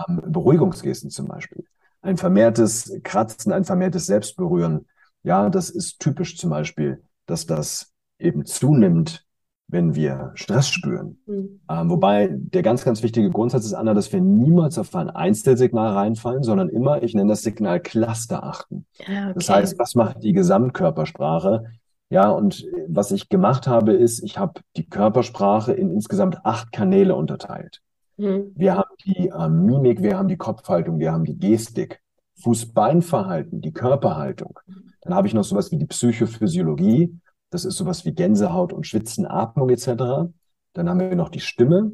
[0.07, 1.65] Ähm, Beruhigungsgesten zum Beispiel.
[2.01, 4.87] Ein vermehrtes Kratzen, ein vermehrtes Selbstberühren.
[5.23, 9.25] Ja, das ist typisch zum Beispiel, dass das eben zunimmt,
[9.71, 11.17] wenn wir Stress spüren.
[11.25, 11.61] Mhm.
[11.69, 15.93] Ähm, wobei der ganz, ganz wichtige Grundsatz ist, Anna, dass wir niemals auf ein Einzelsignal
[15.93, 18.85] reinfallen, sondern immer, ich nenne das Signal Cluster achten.
[19.07, 19.33] Ja, okay.
[19.35, 21.65] Das heißt, was macht die Gesamtkörpersprache?
[22.09, 27.15] Ja, und was ich gemacht habe, ist, ich habe die Körpersprache in insgesamt acht Kanäle
[27.15, 27.81] unterteilt.
[28.17, 28.51] Mhm.
[28.53, 32.01] Wir haben die äh, Mimik, wir haben die Kopfhaltung, wir haben die Gestik,
[32.41, 34.59] Fuß-Bein-Verhalten, die Körperhaltung.
[35.01, 37.17] Dann habe ich noch sowas wie die Psychophysiologie,
[37.51, 40.31] das ist sowas wie Gänsehaut und Schwitzen, Atmung etc.
[40.73, 41.91] Dann haben wir noch die Stimme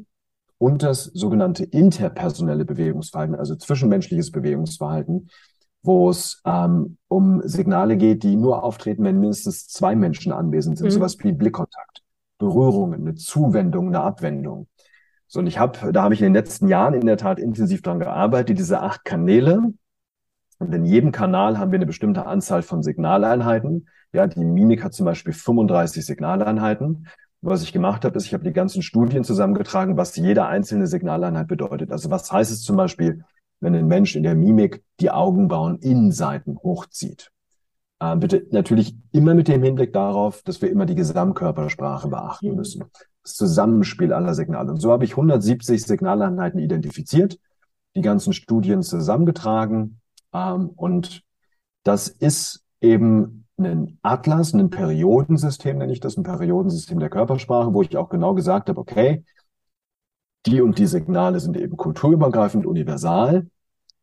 [0.56, 5.28] und das sogenannte interpersonelle Bewegungsverhalten, also zwischenmenschliches Bewegungsverhalten,
[5.82, 10.86] wo es ähm, um Signale geht, die nur auftreten, wenn mindestens zwei Menschen anwesend sind.
[10.86, 10.92] Mhm.
[10.92, 12.02] Sowas wie Blickkontakt,
[12.38, 14.68] Berührungen, eine Zuwendung, eine Abwendung.
[15.26, 17.82] So, und ich habe, da habe ich in den letzten Jahren in der Tat intensiv
[17.82, 19.74] dran gearbeitet, diese acht Kanäle.
[20.58, 23.88] Und in jedem Kanal haben wir eine bestimmte Anzahl von Signaleinheiten.
[24.12, 27.08] Ja, die Mimik hat zum Beispiel 35 Signaleinheiten.
[27.40, 31.46] Was ich gemacht habe, ist, ich habe die ganzen Studien zusammengetragen, was jede einzelne Signaleinheit
[31.46, 31.92] bedeutet.
[31.92, 33.24] Also was heißt es zum Beispiel,
[33.60, 37.30] wenn ein Mensch in der Mimik die Augenbrauen Innenseiten hochzieht?
[38.00, 42.84] Äh, bitte natürlich immer mit dem Hinblick darauf, dass wir immer die Gesamtkörpersprache beachten müssen.
[43.22, 44.70] Das Zusammenspiel aller Signale.
[44.70, 47.38] Und so habe ich 170 Signaleinheiten identifiziert,
[47.94, 50.00] die ganzen Studien zusammengetragen.
[50.32, 51.22] Ähm, und
[51.84, 57.82] das ist eben einen Atlas, ein Periodensystem nenne ich das, ein Periodensystem der Körpersprache, wo
[57.82, 59.24] ich auch genau gesagt habe, okay,
[60.46, 63.46] die und die Signale sind eben kulturübergreifend universal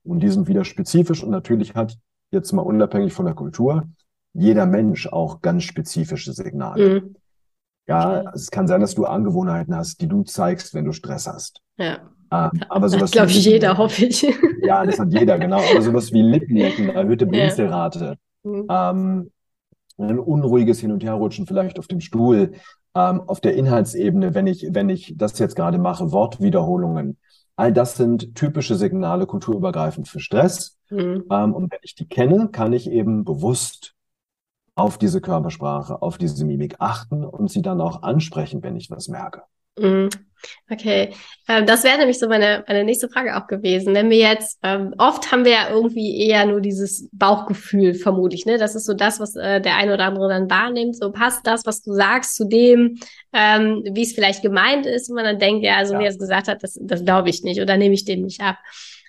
[0.04, 1.98] und die sind wieder spezifisch und natürlich hat
[2.32, 3.88] jetzt mal unabhängig von der Kultur
[4.34, 7.02] jeder Mensch auch ganz spezifische Signale.
[7.02, 7.16] Mhm.
[7.88, 11.62] Ja, es kann sein, dass du Angewohnheiten hast, die du zeigst, wenn du Stress hast.
[11.78, 12.00] Ja.
[12.32, 14.26] Ähm, aber sowas glaube ich jeder, hoffe ich.
[14.64, 15.62] Ja, das hat jeder, genau.
[15.72, 18.52] Aber sowas wie Lippenlecken, erhöhte Blinzelrate, ja.
[18.52, 18.68] mhm.
[18.70, 19.32] ähm,
[19.98, 22.54] ein unruhiges Hin- und Herrutschen vielleicht auf dem Stuhl,
[22.96, 27.18] ähm, auf der Inhaltsebene, wenn ich, wenn ich das jetzt gerade mache, Wortwiederholungen.
[27.58, 30.78] All das sind typische Signale kulturübergreifend für Stress.
[30.90, 31.26] Mhm.
[31.30, 33.94] Ähm, und wenn ich die kenne, kann ich eben bewusst
[34.76, 39.08] auf diese Körpersprache, auf diese Mimik achten und sie dann auch ansprechen, wenn ich was
[39.08, 39.44] merke.
[39.78, 40.10] Mhm.
[40.70, 41.10] Okay,
[41.48, 43.96] ähm, das wäre nämlich so meine, meine nächste Frage auch gewesen.
[43.96, 48.58] Wenn wir jetzt, ähm, oft haben wir ja irgendwie eher nur dieses Bauchgefühl, vermutlich, ne?
[48.58, 50.96] Das ist so das, was äh, der eine oder andere dann wahrnimmt.
[50.96, 53.00] So passt das, was du sagst, zu dem,
[53.34, 56.00] ähm, wie es vielleicht gemeint ist, und man dann denkt, ja, also ja.
[56.00, 58.42] wie er es gesagt hat, das, das glaube ich nicht oder nehme ich dem nicht
[58.42, 58.58] ab.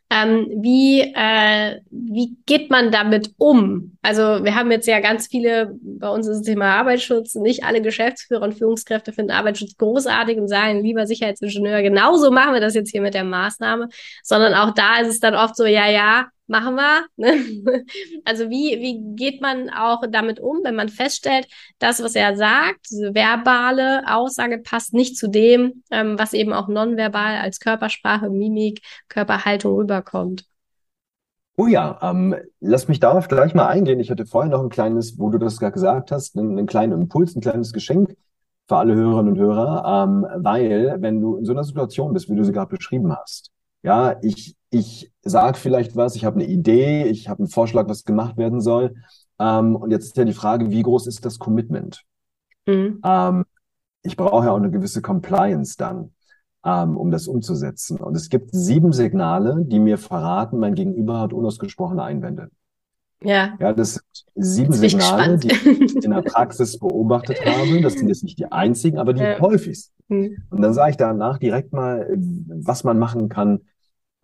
[0.08, 3.98] Ähm, wie, äh, wie geht man damit um?
[4.02, 7.82] Also wir haben jetzt ja ganz viele, bei uns ist das Thema Arbeitsschutz, nicht alle
[7.82, 12.92] Geschäftsführer und Führungskräfte finden Arbeitsschutz großartig und sagen, lieber Sicherheitsingenieur, genauso machen wir das jetzt
[12.92, 13.88] hier mit der Maßnahme,
[14.22, 17.06] sondern auch da ist es dann oft so, ja, ja, machen wir.
[17.16, 17.84] Ne?
[18.24, 21.46] Also wie, wie geht man auch damit um, wenn man feststellt,
[21.78, 26.68] das, was er sagt, diese verbale Aussage passt nicht zu dem, ähm, was eben auch
[26.68, 30.44] nonverbal als Körpersprache, Mimik, Körperhaltung rüberkommt.
[31.58, 33.98] Oh ja, ähm, lass mich darauf gleich mal eingehen.
[33.98, 36.92] Ich hatte vorher noch ein kleines, wo du das gerade gesagt hast, einen, einen kleinen
[36.92, 38.14] Impuls, ein kleines Geschenk
[38.68, 42.34] für alle Hörerinnen und Hörer, ähm, weil wenn du in so einer Situation bist, wie
[42.34, 43.52] du sie gerade beschrieben hast,
[43.86, 48.02] ja, ich, ich sage vielleicht was, ich habe eine Idee, ich habe einen Vorschlag, was
[48.02, 48.96] gemacht werden soll.
[49.38, 52.02] Ähm, und jetzt ist ja die Frage, wie groß ist das Commitment?
[52.66, 53.00] Mhm.
[53.04, 53.44] Ähm,
[54.02, 56.10] ich brauche ja auch eine gewisse Compliance dann,
[56.64, 57.98] ähm, um das umzusetzen.
[57.98, 62.50] Und es gibt sieben Signale, die mir verraten, mein Gegenüber hat unausgesprochene Einwände.
[63.22, 63.56] Ja.
[63.60, 64.02] Ja, das sind
[64.34, 67.80] sieben Signale, die ich in der Praxis beobachtet habe.
[67.82, 69.38] Das sind jetzt nicht die einzigen, aber die ja.
[69.38, 69.94] häufigsten.
[70.08, 70.36] Mhm.
[70.50, 73.60] Und dann sage ich danach direkt mal, was man machen kann,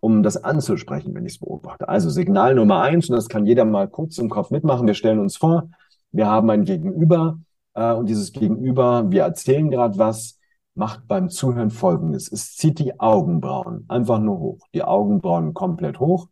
[0.03, 1.87] um das anzusprechen, wenn ich es beobachte.
[1.87, 4.85] Also Signal Nummer eins, und das kann jeder mal kurz im Kopf mitmachen.
[4.85, 5.69] Wir stellen uns vor,
[6.11, 7.39] wir haben ein Gegenüber
[7.73, 10.41] äh, und dieses Gegenüber, wir erzählen gerade was,
[10.75, 12.29] macht beim Zuhören Folgendes.
[12.29, 14.67] Es zieht die Augenbrauen einfach nur hoch.
[14.73, 16.27] Die Augenbrauen komplett hoch.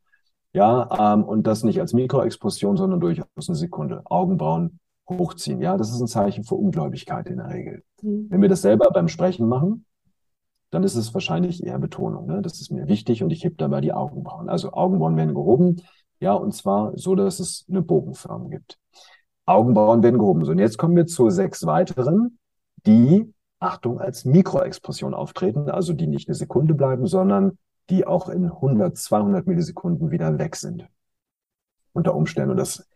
[0.51, 4.01] Ja, ähm, und das nicht als Mikroexpression, sondern durchaus eine Sekunde.
[4.03, 4.79] Augenbrauen
[5.09, 5.61] hochziehen.
[5.61, 7.83] Ja, das ist ein Zeichen für Ungläubigkeit in der Regel.
[8.01, 8.27] Mhm.
[8.29, 9.85] Wenn wir das selber beim Sprechen machen,
[10.71, 12.25] dann ist es wahrscheinlich eher Betonung.
[12.25, 12.41] Ne?
[12.41, 14.49] Das ist mir wichtig und ich heb dabei die Augenbrauen.
[14.49, 15.81] Also Augenbrauen werden gehoben,
[16.19, 18.79] ja, und zwar so, dass es eine Bogenform gibt.
[19.45, 20.45] Augenbrauen werden gehoben.
[20.45, 22.37] So, und jetzt kommen wir zu sechs weiteren,
[22.85, 27.57] die, Achtung, als Mikroexpression auftreten, also die nicht eine Sekunde bleiben, sondern
[27.89, 30.87] die auch in 100, 200 Millisekunden wieder weg sind.
[31.91, 32.51] Unter Umständen.
[32.51, 32.87] Und das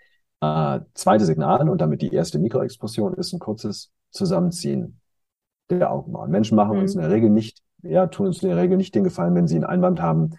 [0.41, 5.01] äh, zweite Signal und damit die erste Mikroexpression ist ein kurzes Zusammenziehen
[5.69, 6.31] der Augenbrauen.
[6.31, 6.81] Menschen machen mhm.
[6.83, 9.47] uns in der Regel nicht ja, tun uns in der Regel nicht den Gefallen, wenn
[9.47, 10.31] sie einen Einwand haben,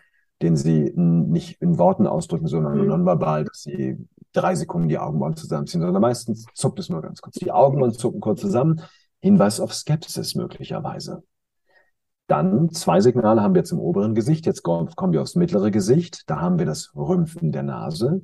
[0.42, 2.88] den sie nicht in Worten ausdrücken, sondern mhm.
[2.88, 3.96] nonverbal, dass sie
[4.32, 7.36] drei Sekunden die Augenbrauen zusammenziehen, sondern meistens zuckt es nur ganz kurz.
[7.36, 8.82] Die Augenbrauen zucken kurz zusammen.
[9.20, 11.22] Hinweis auf Skepsis möglicherweise.
[12.26, 14.46] Dann zwei Signale haben wir jetzt im oberen Gesicht.
[14.46, 16.24] Jetzt kommen wir aufs mittlere Gesicht.
[16.26, 18.22] Da haben wir das Rümpfen der Nase.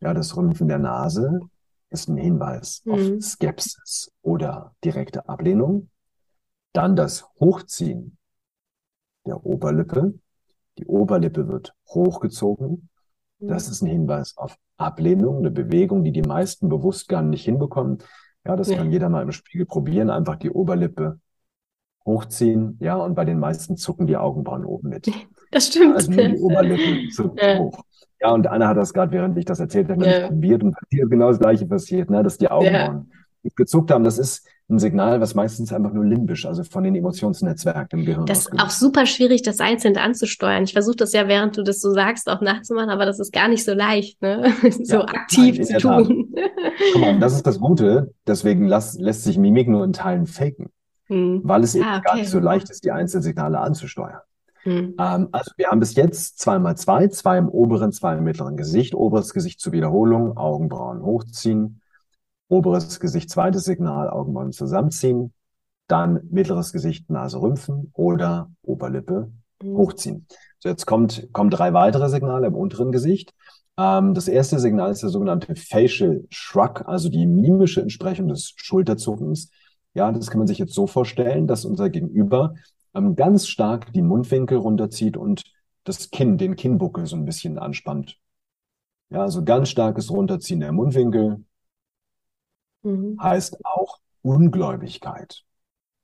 [0.00, 1.40] Ja, das Rümpfen der Nase
[1.88, 2.92] ist ein Hinweis mhm.
[2.92, 5.88] auf Skepsis oder direkte Ablehnung.
[6.74, 8.18] Dann das Hochziehen
[9.26, 10.12] der Oberlippe.
[10.76, 12.90] Die Oberlippe wird hochgezogen.
[13.38, 17.98] Das ist ein Hinweis auf Ablehnung, eine Bewegung, die die meisten bewusst gar nicht hinbekommen.
[18.44, 18.76] Ja, das ja.
[18.76, 20.10] kann jeder mal im Spiegel probieren.
[20.10, 21.20] Einfach die Oberlippe
[22.04, 22.76] hochziehen.
[22.80, 25.10] Ja, und bei den meisten zucken die Augenbrauen oben mit.
[25.50, 25.94] Das stimmt.
[25.94, 27.58] Also nur die Oberlippe zuckt ja.
[27.60, 27.80] hoch.
[28.20, 30.26] Ja, und Anna hat das gerade, während ich das erzählt habe, ja.
[30.26, 33.23] probiert und hier genau das Gleiche passiert, ne, dass die Augenbrauen ja.
[33.56, 34.04] Gezuckt haben.
[34.04, 38.26] Das ist ein Signal, was meistens einfach nur limbisch, also von den Emotionsnetzwerken im Gehirn
[38.26, 40.64] Das ist auch super schwierig, das einzeln anzusteuern.
[40.64, 43.48] Ich versuche das ja, während du das so sagst, auch nachzumachen, aber das ist gar
[43.48, 44.54] nicht so leicht, ne?
[44.82, 46.34] so ja, aktiv nein, zu tun.
[46.92, 48.14] Guck mal, das ist das Gute.
[48.26, 50.70] Deswegen las, lässt sich Mimik nur in Teilen faken,
[51.08, 51.42] hm.
[51.44, 52.04] weil es eben ah, okay.
[52.06, 54.20] gar nicht so leicht ist, die einzelnen Signale anzusteuern.
[54.62, 54.94] Hm.
[54.98, 58.56] Ähm, also wir haben bis jetzt zwei mal zwei, zwei im oberen, zwei im mittleren
[58.56, 61.82] Gesicht, oberes Gesicht zur Wiederholung, Augenbrauen hochziehen,
[62.48, 65.32] oberes Gesicht, zweites Signal, Augenbrauen zusammenziehen,
[65.86, 69.30] dann mittleres Gesicht, Nase rümpfen oder Oberlippe
[69.62, 69.76] mhm.
[69.76, 70.26] hochziehen.
[70.58, 73.34] So, jetzt kommt, kommen drei weitere Signale im unteren Gesicht.
[73.76, 79.50] Ähm, das erste Signal ist der sogenannte Facial Shrug, also die mimische Entsprechung des Schulterzuckens.
[79.94, 82.54] Ja, das kann man sich jetzt so vorstellen, dass unser Gegenüber
[82.94, 85.42] ähm, ganz stark die Mundwinkel runterzieht und
[85.84, 88.18] das Kinn, den Kinnbuckel so ein bisschen anspannt.
[89.10, 91.44] Ja, also ganz starkes Runterziehen der Mundwinkel,
[92.84, 93.18] mhm.
[93.20, 95.42] heißt auch Ungläubigkeit.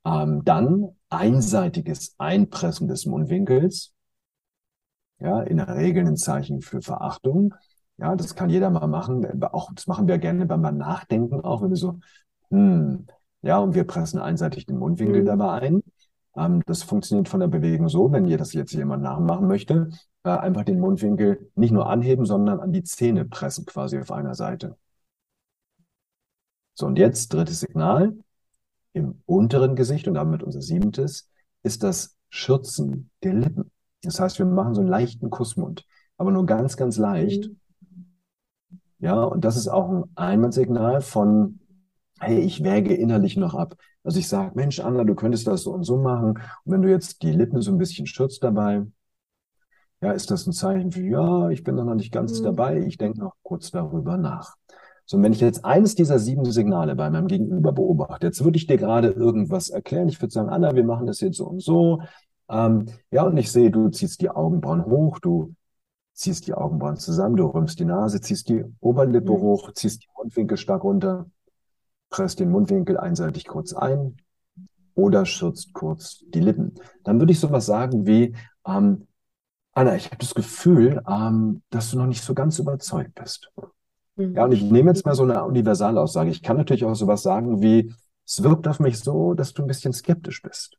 [0.04, 3.92] Ähm, dann einseitiges Einpressen des Mundwinkels.
[5.18, 7.54] Ja, in der Regel ein Zeichen für Verachtung.
[7.98, 9.42] Ja, das kann jeder mal machen.
[9.44, 12.00] Auch, das machen wir gerne beim Nachdenken, auch wenn wir so,
[12.48, 13.06] hm,
[13.42, 15.26] ja, und wir pressen einseitig den Mundwinkel mhm.
[15.26, 15.82] dabei ein.
[16.36, 19.90] Ähm, das funktioniert von der Bewegung so, wenn ihr das jetzt jemand nachmachen möchte,
[20.24, 24.34] äh, einfach den Mundwinkel nicht nur anheben, sondern an die Zähne pressen, quasi auf einer
[24.34, 24.76] Seite.
[26.80, 28.16] So, und jetzt drittes Signal
[28.94, 31.28] im unteren Gesicht und damit unser siebentes
[31.62, 33.70] ist das Schürzen der Lippen.
[34.02, 35.84] Das heißt, wir machen so einen leichten Kussmund,
[36.16, 37.50] aber nur ganz, ganz leicht.
[38.98, 41.60] Ja, und das ist auch ein Einwandsignal von,
[42.18, 43.76] hey, ich wäge innerlich noch ab.
[44.02, 46.38] Also ich sage, Mensch, Anna, du könntest das so und so machen.
[46.64, 48.86] Und wenn du jetzt die Lippen so ein bisschen schürzt dabei,
[50.00, 52.44] ja, ist das ein Zeichen für, ja, ich bin noch nicht ganz mhm.
[52.44, 54.56] dabei, ich denke noch kurz darüber nach.
[55.10, 58.56] So, und wenn ich jetzt eines dieser sieben Signale bei meinem Gegenüber beobachte, jetzt würde
[58.56, 60.08] ich dir gerade irgendwas erklären.
[60.08, 62.00] Ich würde sagen, Anna, wir machen das jetzt so und so.
[62.48, 65.52] Ähm, ja, und ich sehe, du ziehst die Augenbrauen hoch, du
[66.12, 69.40] ziehst die Augenbrauen zusammen, du rümpst die Nase, ziehst die Oberlippe mhm.
[69.40, 71.26] hoch, ziehst die Mundwinkel stark runter,
[72.08, 74.16] presst den Mundwinkel einseitig kurz ein
[74.94, 76.76] oder schürzt kurz die Lippen.
[77.02, 79.08] Dann würde ich sowas sagen wie, ähm,
[79.72, 83.50] Anna, ich habe das Gefühl, ähm, dass du noch nicht so ganz überzeugt bist.
[84.34, 86.30] Ja, und ich nehme jetzt mal so eine Universalaussage.
[86.30, 87.92] Ich kann natürlich auch sowas sagen wie,
[88.26, 90.76] es wirkt auf mich so, dass du ein bisschen skeptisch bist.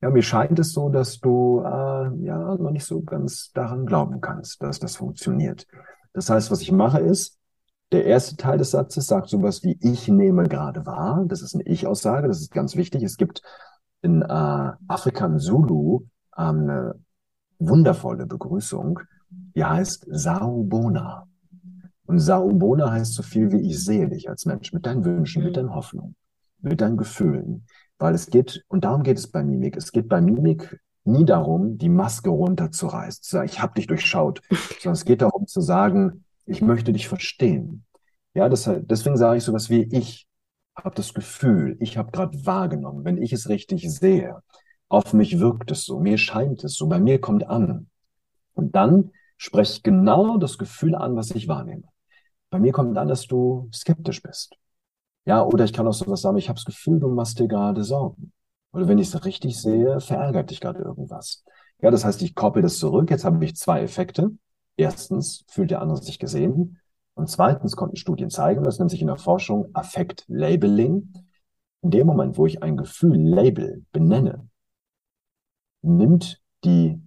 [0.00, 4.20] Ja, mir scheint es so, dass du äh, ja noch nicht so ganz daran glauben
[4.20, 5.66] kannst, dass das funktioniert.
[6.12, 7.38] Das heißt, was ich mache ist,
[7.92, 11.24] der erste Teil des Satzes sagt sowas wie ich nehme gerade wahr.
[11.26, 13.02] Das ist eine Ich-Aussage, das ist ganz wichtig.
[13.02, 13.42] Es gibt
[14.00, 14.26] in äh,
[14.88, 16.94] Afrikan Zulu ähm, eine
[17.58, 19.00] wundervolle Begrüßung,
[19.54, 21.28] die heißt Saubona.
[22.12, 25.52] Und Saubona heißt so viel wie ich sehe dich als Mensch mit deinen Wünschen, mit
[25.52, 25.54] mhm.
[25.54, 26.14] deinen Hoffnungen,
[26.60, 27.64] mit deinen Gefühlen.
[27.96, 29.78] Weil es geht, und darum geht es bei Mimik.
[29.78, 34.42] Es geht bei Mimik nie darum, die Maske runterzureißen, zu sagen, ich habe dich durchschaut,
[34.50, 37.86] sondern es geht darum zu sagen, ich möchte dich verstehen.
[38.34, 40.26] Ja, das, deswegen sage ich sowas wie, ich
[40.76, 44.42] habe das Gefühl, ich habe gerade wahrgenommen, wenn ich es richtig sehe,
[44.90, 47.88] auf mich wirkt es so, mir scheint es so, bei mir kommt an.
[48.52, 51.84] Und dann spreche ich genau das Gefühl an, was ich wahrnehme.
[52.52, 54.56] Bei mir kommt an, dass du skeptisch bist.
[55.24, 57.82] Ja, oder ich kann auch sowas sagen, ich habe das Gefühl, du machst dir gerade
[57.82, 58.30] Sorgen.
[58.74, 61.44] Oder wenn ich es richtig sehe, verärgert dich gerade irgendwas.
[61.80, 63.10] Ja, das heißt, ich koppel das zurück.
[63.10, 64.32] Jetzt habe ich zwei Effekte.
[64.76, 66.78] Erstens fühlt der andere sich gesehen.
[67.14, 71.10] Und zweitens konnten Studien zeigen, das nennt sich in der Forschung Affekt-Labeling.
[71.80, 74.46] In dem Moment, wo ich ein Gefühl label, benenne,
[75.80, 77.00] nimmt die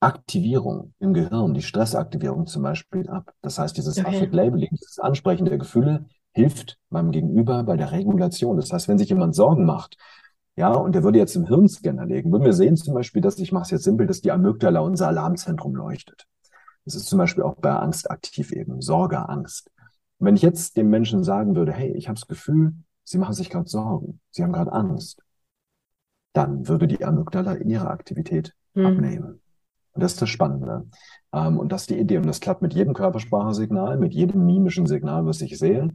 [0.00, 3.34] Aktivierung im Gehirn, die Stressaktivierung zum Beispiel ab.
[3.42, 4.08] Das heißt, dieses okay.
[4.08, 8.56] Affect-Labeling, dieses Ansprechen der Gefühle hilft meinem Gegenüber bei der Regulation.
[8.56, 9.98] Das heißt, wenn sich jemand Sorgen macht,
[10.56, 13.52] ja, und der würde jetzt im Hirnscanner legen, würden wir sehen zum Beispiel, dass, ich
[13.52, 16.26] mache es jetzt simpel, dass die Amygdala unser Alarmzentrum leuchtet.
[16.84, 19.70] Das ist zum Beispiel auch bei Angst aktiv eben, Sorge, Angst.
[20.18, 23.34] Und wenn ich jetzt dem Menschen sagen würde, hey, ich habe das Gefühl, Sie machen
[23.34, 25.22] sich gerade Sorgen, Sie haben gerade Angst,
[26.32, 28.86] dann würde die Amygdala in ihrer Aktivität hm.
[28.86, 29.40] abnehmen.
[30.00, 30.86] Und das ist das Spannende.
[31.34, 32.16] Ähm, und das ist die Idee.
[32.16, 35.90] Und das klappt mit jedem Körpersprachesignal, mit jedem mimischen Signal, was ich sehe.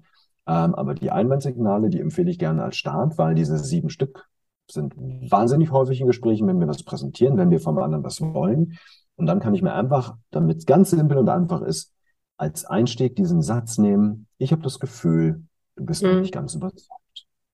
[0.48, 4.28] Ähm, aber die Einwandsignale, die empfehle ich gerne als Start, weil diese sieben Stück
[4.70, 8.78] sind wahnsinnig häufig in Gesprächen, wenn wir was präsentieren, wenn wir vom anderen was wollen.
[9.16, 11.94] Und dann kann ich mir einfach, damit es ganz simpel und einfach ist,
[12.38, 15.46] als Einstieg diesen Satz nehmen, ich habe das Gefühl,
[15.78, 16.22] du bist mhm.
[16.22, 16.92] nicht ganz überzeugt.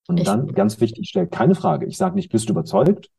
[0.08, 1.86] Und ich dann, ganz wichtig, stell keine Frage.
[1.86, 3.10] Ich sage nicht, bist du überzeugt?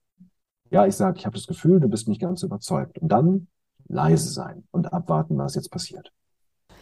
[0.73, 2.99] Ja, ich sage, ich habe das Gefühl, du bist nicht ganz überzeugt.
[2.99, 3.47] Und dann
[3.89, 6.13] leise sein und abwarten, was jetzt passiert.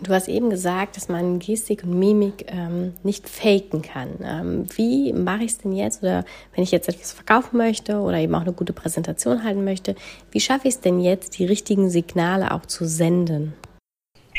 [0.01, 4.09] Du hast eben gesagt, dass man Gestik und Mimik ähm, nicht faken kann.
[4.23, 6.03] Ähm, wie mache ich es denn jetzt?
[6.03, 6.25] Oder
[6.55, 9.97] wenn ich jetzt etwas verkaufen möchte oder eben auch eine gute Präsentation halten möchte,
[10.31, 13.55] wie schaffe ich es denn jetzt, die richtigen Signale auch zu senden?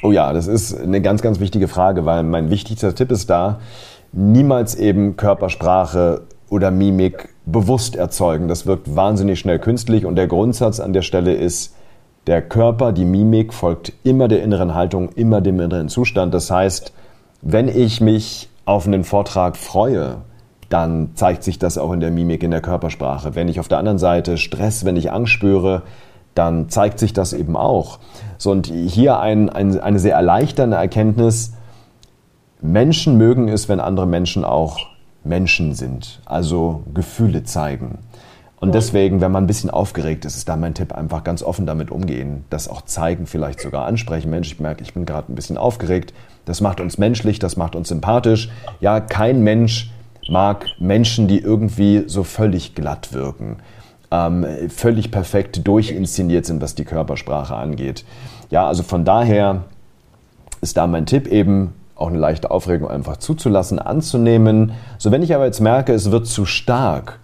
[0.02, 3.60] Oh ja, das ist eine ganz, ganz wichtige Frage, weil mein wichtigster Tipp ist da,
[4.14, 8.48] niemals eben Körpersprache oder Mimik bewusst erzeugen.
[8.48, 11.76] Das wirkt wahnsinnig schnell künstlich und der Grundsatz an der Stelle ist,
[12.28, 16.34] der Körper, die Mimik folgt immer der inneren Haltung, immer dem inneren Zustand.
[16.34, 16.94] Das heißt,
[17.42, 20.18] wenn ich mich auf einen Vortrag freue,
[20.70, 23.34] dann zeigt sich das auch in der Mimik, in der Körpersprache.
[23.34, 25.82] Wenn ich auf der anderen Seite Stress, wenn ich Angst spüre,
[26.36, 28.00] dann zeigt sich das eben auch.
[28.38, 31.54] So, und hier ein, ein, eine sehr erleichternde Erkenntnis.
[32.62, 34.91] Menschen mögen es, wenn andere Menschen auch
[35.24, 38.00] Menschen sind, also Gefühle zeigen.
[38.62, 41.66] Und deswegen, wenn man ein bisschen aufgeregt ist, ist da mein Tipp einfach ganz offen
[41.66, 44.30] damit umgehen, das auch zeigen, vielleicht sogar ansprechen.
[44.30, 46.14] Mensch, ich merke, ich bin gerade ein bisschen aufgeregt.
[46.46, 48.52] Das macht uns menschlich, das macht uns sympathisch.
[48.80, 49.90] Ja, kein Mensch
[50.30, 53.58] mag Menschen, die irgendwie so völlig glatt wirken,
[54.12, 58.06] ähm, völlig perfekt durchinszeniert sind, was die Körpersprache angeht.
[58.52, 59.64] Ja, also von daher
[60.62, 64.74] ist da mein Tipp eben, auch eine leichte Aufregung einfach zuzulassen, anzunehmen.
[64.98, 67.20] So, wenn ich aber jetzt merke, es wird zu stark,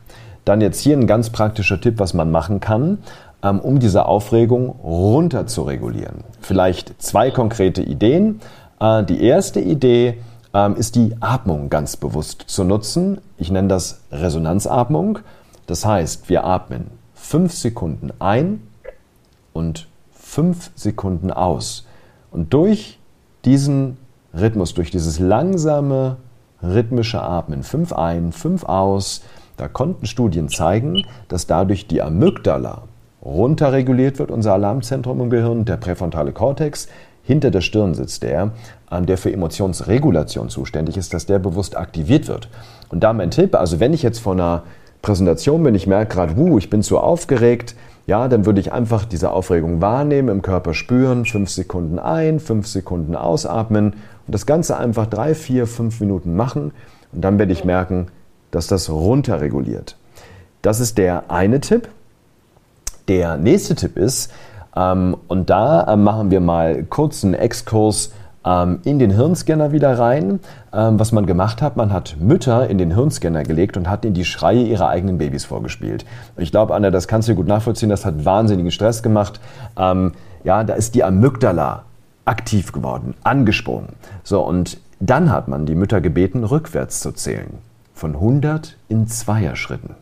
[0.45, 2.99] dann jetzt hier ein ganz praktischer Tipp, was man machen kann,
[3.43, 6.23] ähm, um diese Aufregung runter zu regulieren.
[6.41, 8.39] Vielleicht zwei konkrete Ideen.
[8.79, 10.19] Äh, die erste Idee
[10.53, 13.19] ähm, ist die Atmung ganz bewusst zu nutzen.
[13.37, 15.19] Ich nenne das Resonanzatmung.
[15.65, 18.61] Das heißt, wir atmen fünf Sekunden ein
[19.53, 21.85] und fünf Sekunden aus.
[22.31, 22.99] Und durch
[23.43, 23.97] diesen
[24.33, 26.17] Rhythmus, durch dieses langsame
[26.61, 29.21] rhythmische Atmen, fünf ein, fünf aus,
[29.57, 32.83] da konnten Studien zeigen, dass dadurch die Amygdala
[33.23, 36.87] runterreguliert wird, unser Alarmzentrum im Gehirn, der präfrontale Kortex.
[37.23, 38.51] Hinter der Stirn sitzt der,
[38.89, 42.47] der für Emotionsregulation zuständig ist, dass der bewusst aktiviert wird.
[42.89, 44.63] Und da mein Tipp, also wenn ich jetzt vor einer
[45.01, 49.03] Präsentation bin, ich merke gerade, uh, ich bin zu aufgeregt, ja, dann würde ich einfach
[49.03, 53.95] diese Aufregung wahrnehmen, im Körper spüren, fünf Sekunden ein, fünf Sekunden ausatmen
[54.27, 56.71] und das Ganze einfach drei, vier, fünf Minuten machen.
[57.11, 58.07] Und dann werde ich merken,
[58.51, 59.97] dass das runterreguliert.
[60.61, 61.87] Das ist der eine Tipp.
[63.07, 64.31] Der nächste Tipp ist,
[64.75, 68.11] ähm, und da äh, machen wir mal kurz einen Exkurs
[68.45, 70.39] ähm, in den Hirnscanner wieder rein.
[70.73, 74.13] Ähm, was man gemacht hat, man hat Mütter in den Hirnscanner gelegt und hat ihnen
[74.13, 76.05] die Schreie ihrer eigenen Babys vorgespielt.
[76.37, 79.39] Ich glaube, Anna, das kannst du gut nachvollziehen, das hat wahnsinnigen Stress gemacht.
[79.77, 80.11] Ähm,
[80.43, 81.83] ja, da ist die Amygdala
[82.27, 83.89] aktiv geworden, angesprungen.
[84.23, 87.59] So, und dann hat man die Mütter gebeten, rückwärts zu zählen
[87.93, 89.95] von 100 in Zweierschritten.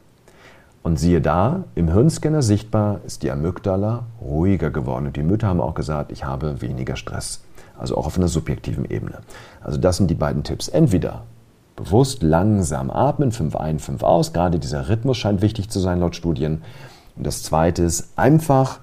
[0.84, 5.08] Und siehe da, im Hirnscanner sichtbar ist die Amygdala ruhiger geworden.
[5.08, 7.44] Und die Mütter haben auch gesagt, ich habe weniger Stress.
[7.78, 9.20] Also auch auf einer subjektiven Ebene.
[9.62, 10.68] Also das sind die beiden Tipps.
[10.68, 11.24] Entweder
[11.76, 14.32] bewusst langsam atmen, 5 ein, 5 aus.
[14.32, 16.62] Gerade dieser Rhythmus scheint wichtig zu sein laut Studien.
[17.16, 18.80] Und das zweite ist einfach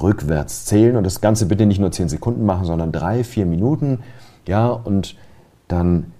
[0.00, 4.00] rückwärts zählen und das Ganze bitte nicht nur 10 Sekunden machen, sondern drei, vier Minuten.
[4.46, 5.16] Ja, und
[5.68, 6.12] dann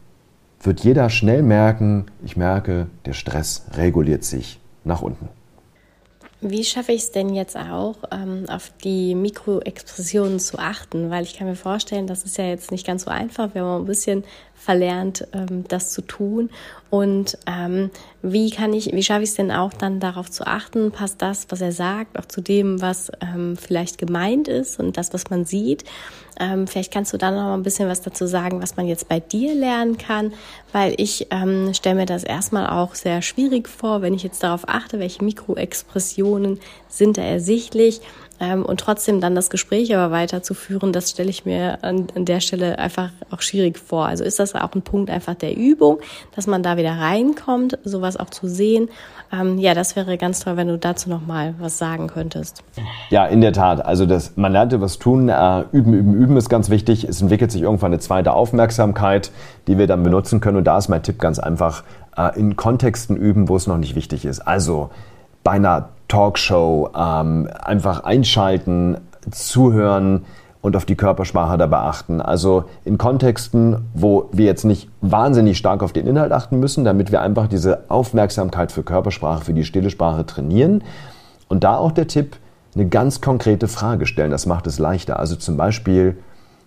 [0.61, 5.29] wird jeder schnell merken, ich merke, der Stress reguliert sich nach unten.
[6.47, 11.09] Wie schaffe ich es denn jetzt auch, ähm, auf die Mikroexpressionen zu achten?
[11.09, 13.55] Weil ich kann mir vorstellen, das ist ja jetzt nicht ganz so einfach.
[13.55, 16.51] Wir haben ein bisschen verlernt, ähm, das zu tun.
[16.91, 17.91] Und ähm,
[18.23, 20.93] wie kann ich, wie schaffe ich es denn auch dann darauf zu achten?
[20.93, 25.13] Passt das, was er sagt, auch zu dem, was ähm, vielleicht gemeint ist und das,
[25.13, 25.85] was man sieht?
[26.39, 29.09] Ähm, vielleicht kannst du da noch mal ein bisschen was dazu sagen, was man jetzt
[29.09, 30.33] bei dir lernen kann,
[30.73, 34.69] weil ich ähm, stelle mir das erstmal auch sehr schwierig vor, wenn ich jetzt darauf
[34.69, 38.01] achte, welche Mikroexpressionen sind da ersichtlich
[38.41, 42.41] ähm, und trotzdem dann das Gespräch aber weiterzuführen, das stelle ich mir an, an der
[42.41, 44.07] Stelle einfach auch schwierig vor.
[44.07, 45.99] Also ist das auch ein Punkt einfach der Übung,
[46.35, 48.89] dass man da wieder reinkommt, sowas auch zu sehen.
[49.33, 52.63] Ähm, ja, das wäre ganz toll, wenn du dazu noch mal was sagen könntest.
[53.11, 53.85] Ja, in der Tat.
[53.85, 55.29] Also das, man lernte was tun.
[55.29, 57.05] Äh, üben, üben, üben ist ganz wichtig.
[57.05, 59.31] Es entwickelt sich irgendwann eine zweite Aufmerksamkeit,
[59.67, 60.59] die wir dann benutzen können.
[60.59, 61.85] Und da ist mein Tipp ganz einfach,
[62.17, 64.41] äh, in Kontexten üben, wo es noch nicht wichtig ist.
[64.41, 64.91] Also
[65.43, 68.99] bei einer Talkshow, ähm, einfach einschalten,
[69.33, 70.25] zuhören
[70.63, 72.21] und auf die Körpersprache dabei achten.
[72.21, 77.11] Also in Kontexten, wo wir jetzt nicht wahnsinnig stark auf den Inhalt achten müssen, damit
[77.11, 80.85] wir einfach diese Aufmerksamkeit für Körpersprache, für die stille Sprache trainieren.
[81.49, 82.37] Und da auch der Tipp,
[82.77, 84.31] eine ganz konkrete Frage stellen.
[84.31, 85.19] Das macht es leichter.
[85.19, 86.17] Also zum Beispiel,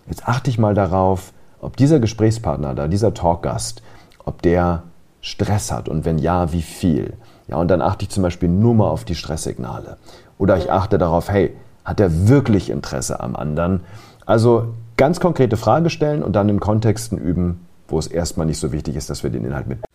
[0.08, 1.32] jetzt achte ich mal darauf,
[1.62, 3.80] ob dieser Gesprächspartner da, dieser Talkgast,
[4.26, 4.82] ob der
[5.22, 7.14] Stress hat und wenn ja, wie viel.
[7.48, 9.96] Ja, und dann achte ich zum Beispiel nur mal auf die Stresssignale.
[10.38, 13.80] Oder ich achte darauf, hey, hat er wirklich Interesse am anderen?
[14.26, 18.72] Also ganz konkrete Frage stellen und dann in Kontexten üben, wo es erstmal nicht so
[18.72, 19.87] wichtig ist, dass wir den Inhalt mit.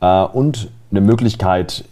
[0.00, 1.84] Äh, und eine Möglichkeit,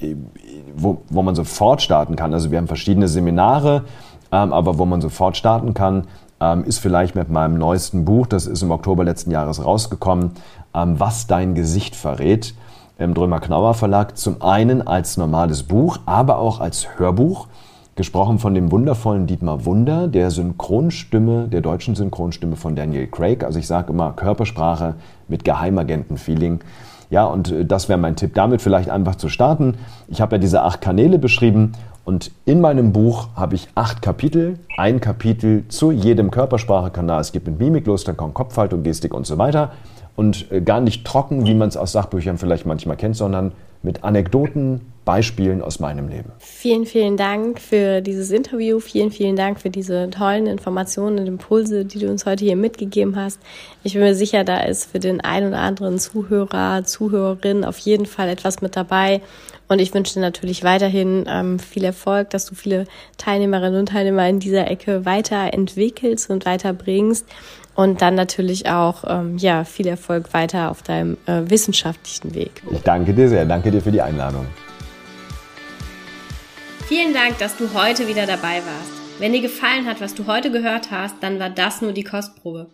[0.79, 2.33] wo, wo man sofort starten kann.
[2.33, 3.85] Also wir haben verschiedene Seminare,
[4.33, 6.05] ähm, aber wo man sofort starten kann,
[6.41, 10.33] ähm, ist vielleicht mit meinem neuesten Buch, das ist im Oktober letzten Jahres rausgekommen,
[10.75, 12.55] ähm, Was dein Gesicht verrät,
[12.99, 14.17] im Drömer Knauer Verlag.
[14.17, 17.47] Zum einen als normales Buch, aber auch als Hörbuch
[17.95, 23.43] gesprochen von dem wundervollen Dietmar Wunder, der Synchronstimme, der deutschen Synchronstimme von Daniel Craig.
[23.43, 24.95] Also ich sage immer Körpersprache
[25.27, 26.61] mit Geheimagenten-Feeling.
[27.11, 29.75] Ja, und äh, das wäre mein Tipp, damit vielleicht einfach zu starten.
[30.09, 31.73] Ich habe ja diese acht Kanäle beschrieben
[32.05, 37.21] und in meinem Buch habe ich acht Kapitel, ein Kapitel zu jedem Körpersprachekanal.
[37.21, 39.73] Es gibt mit Mimik los, dann kommt Kopfhaltung, Gestik und so weiter.
[40.19, 43.53] Und äh, gar nicht trocken, wie man es aus Sachbüchern vielleicht manchmal kennt, sondern
[43.85, 46.33] mit Anekdoten, Beispielen aus meinem Leben.
[46.41, 48.81] Vielen, vielen Dank für dieses Interview.
[48.81, 53.15] Vielen, vielen Dank für diese tollen Informationen und Impulse, die du uns heute hier mitgegeben
[53.15, 53.39] hast.
[53.85, 58.07] Ich bin mir sicher, da ist für den einen oder anderen Zuhörer, Zuhörerin auf jeden
[58.07, 59.23] Fall etwas mit dabei.
[59.69, 62.87] Und ich wünsche dir natürlich weiterhin ähm, viel Erfolg, dass du viele
[63.19, 67.27] Teilnehmerinnen und Teilnehmer in dieser Ecke weiterentwickelst und weiterbringst.
[67.79, 72.61] Und dann natürlich auch ähm, ja, viel Erfolg weiter auf deinem äh, wissenschaftlichen Weg.
[72.73, 73.47] Ich danke dir sehr.
[73.47, 74.47] Danke dir für die Einladung.
[76.89, 78.91] Vielen Dank, dass du heute wieder dabei warst.
[79.21, 82.69] Wenn dir gefallen hat, was du heute gehört hast, dann war das nur die Kostprobe.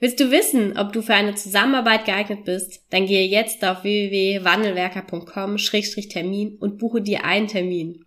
[0.00, 2.80] Willst du wissen, ob du für eine Zusammenarbeit geeignet bist?
[2.90, 8.06] Dann gehe jetzt auf www.wandelwerker.com-termin und buche dir einen Termin.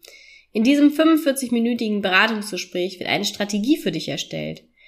[0.51, 4.65] In diesem 45-minütigen Beratungsgespräch wird eine Strategie für dich erstellt.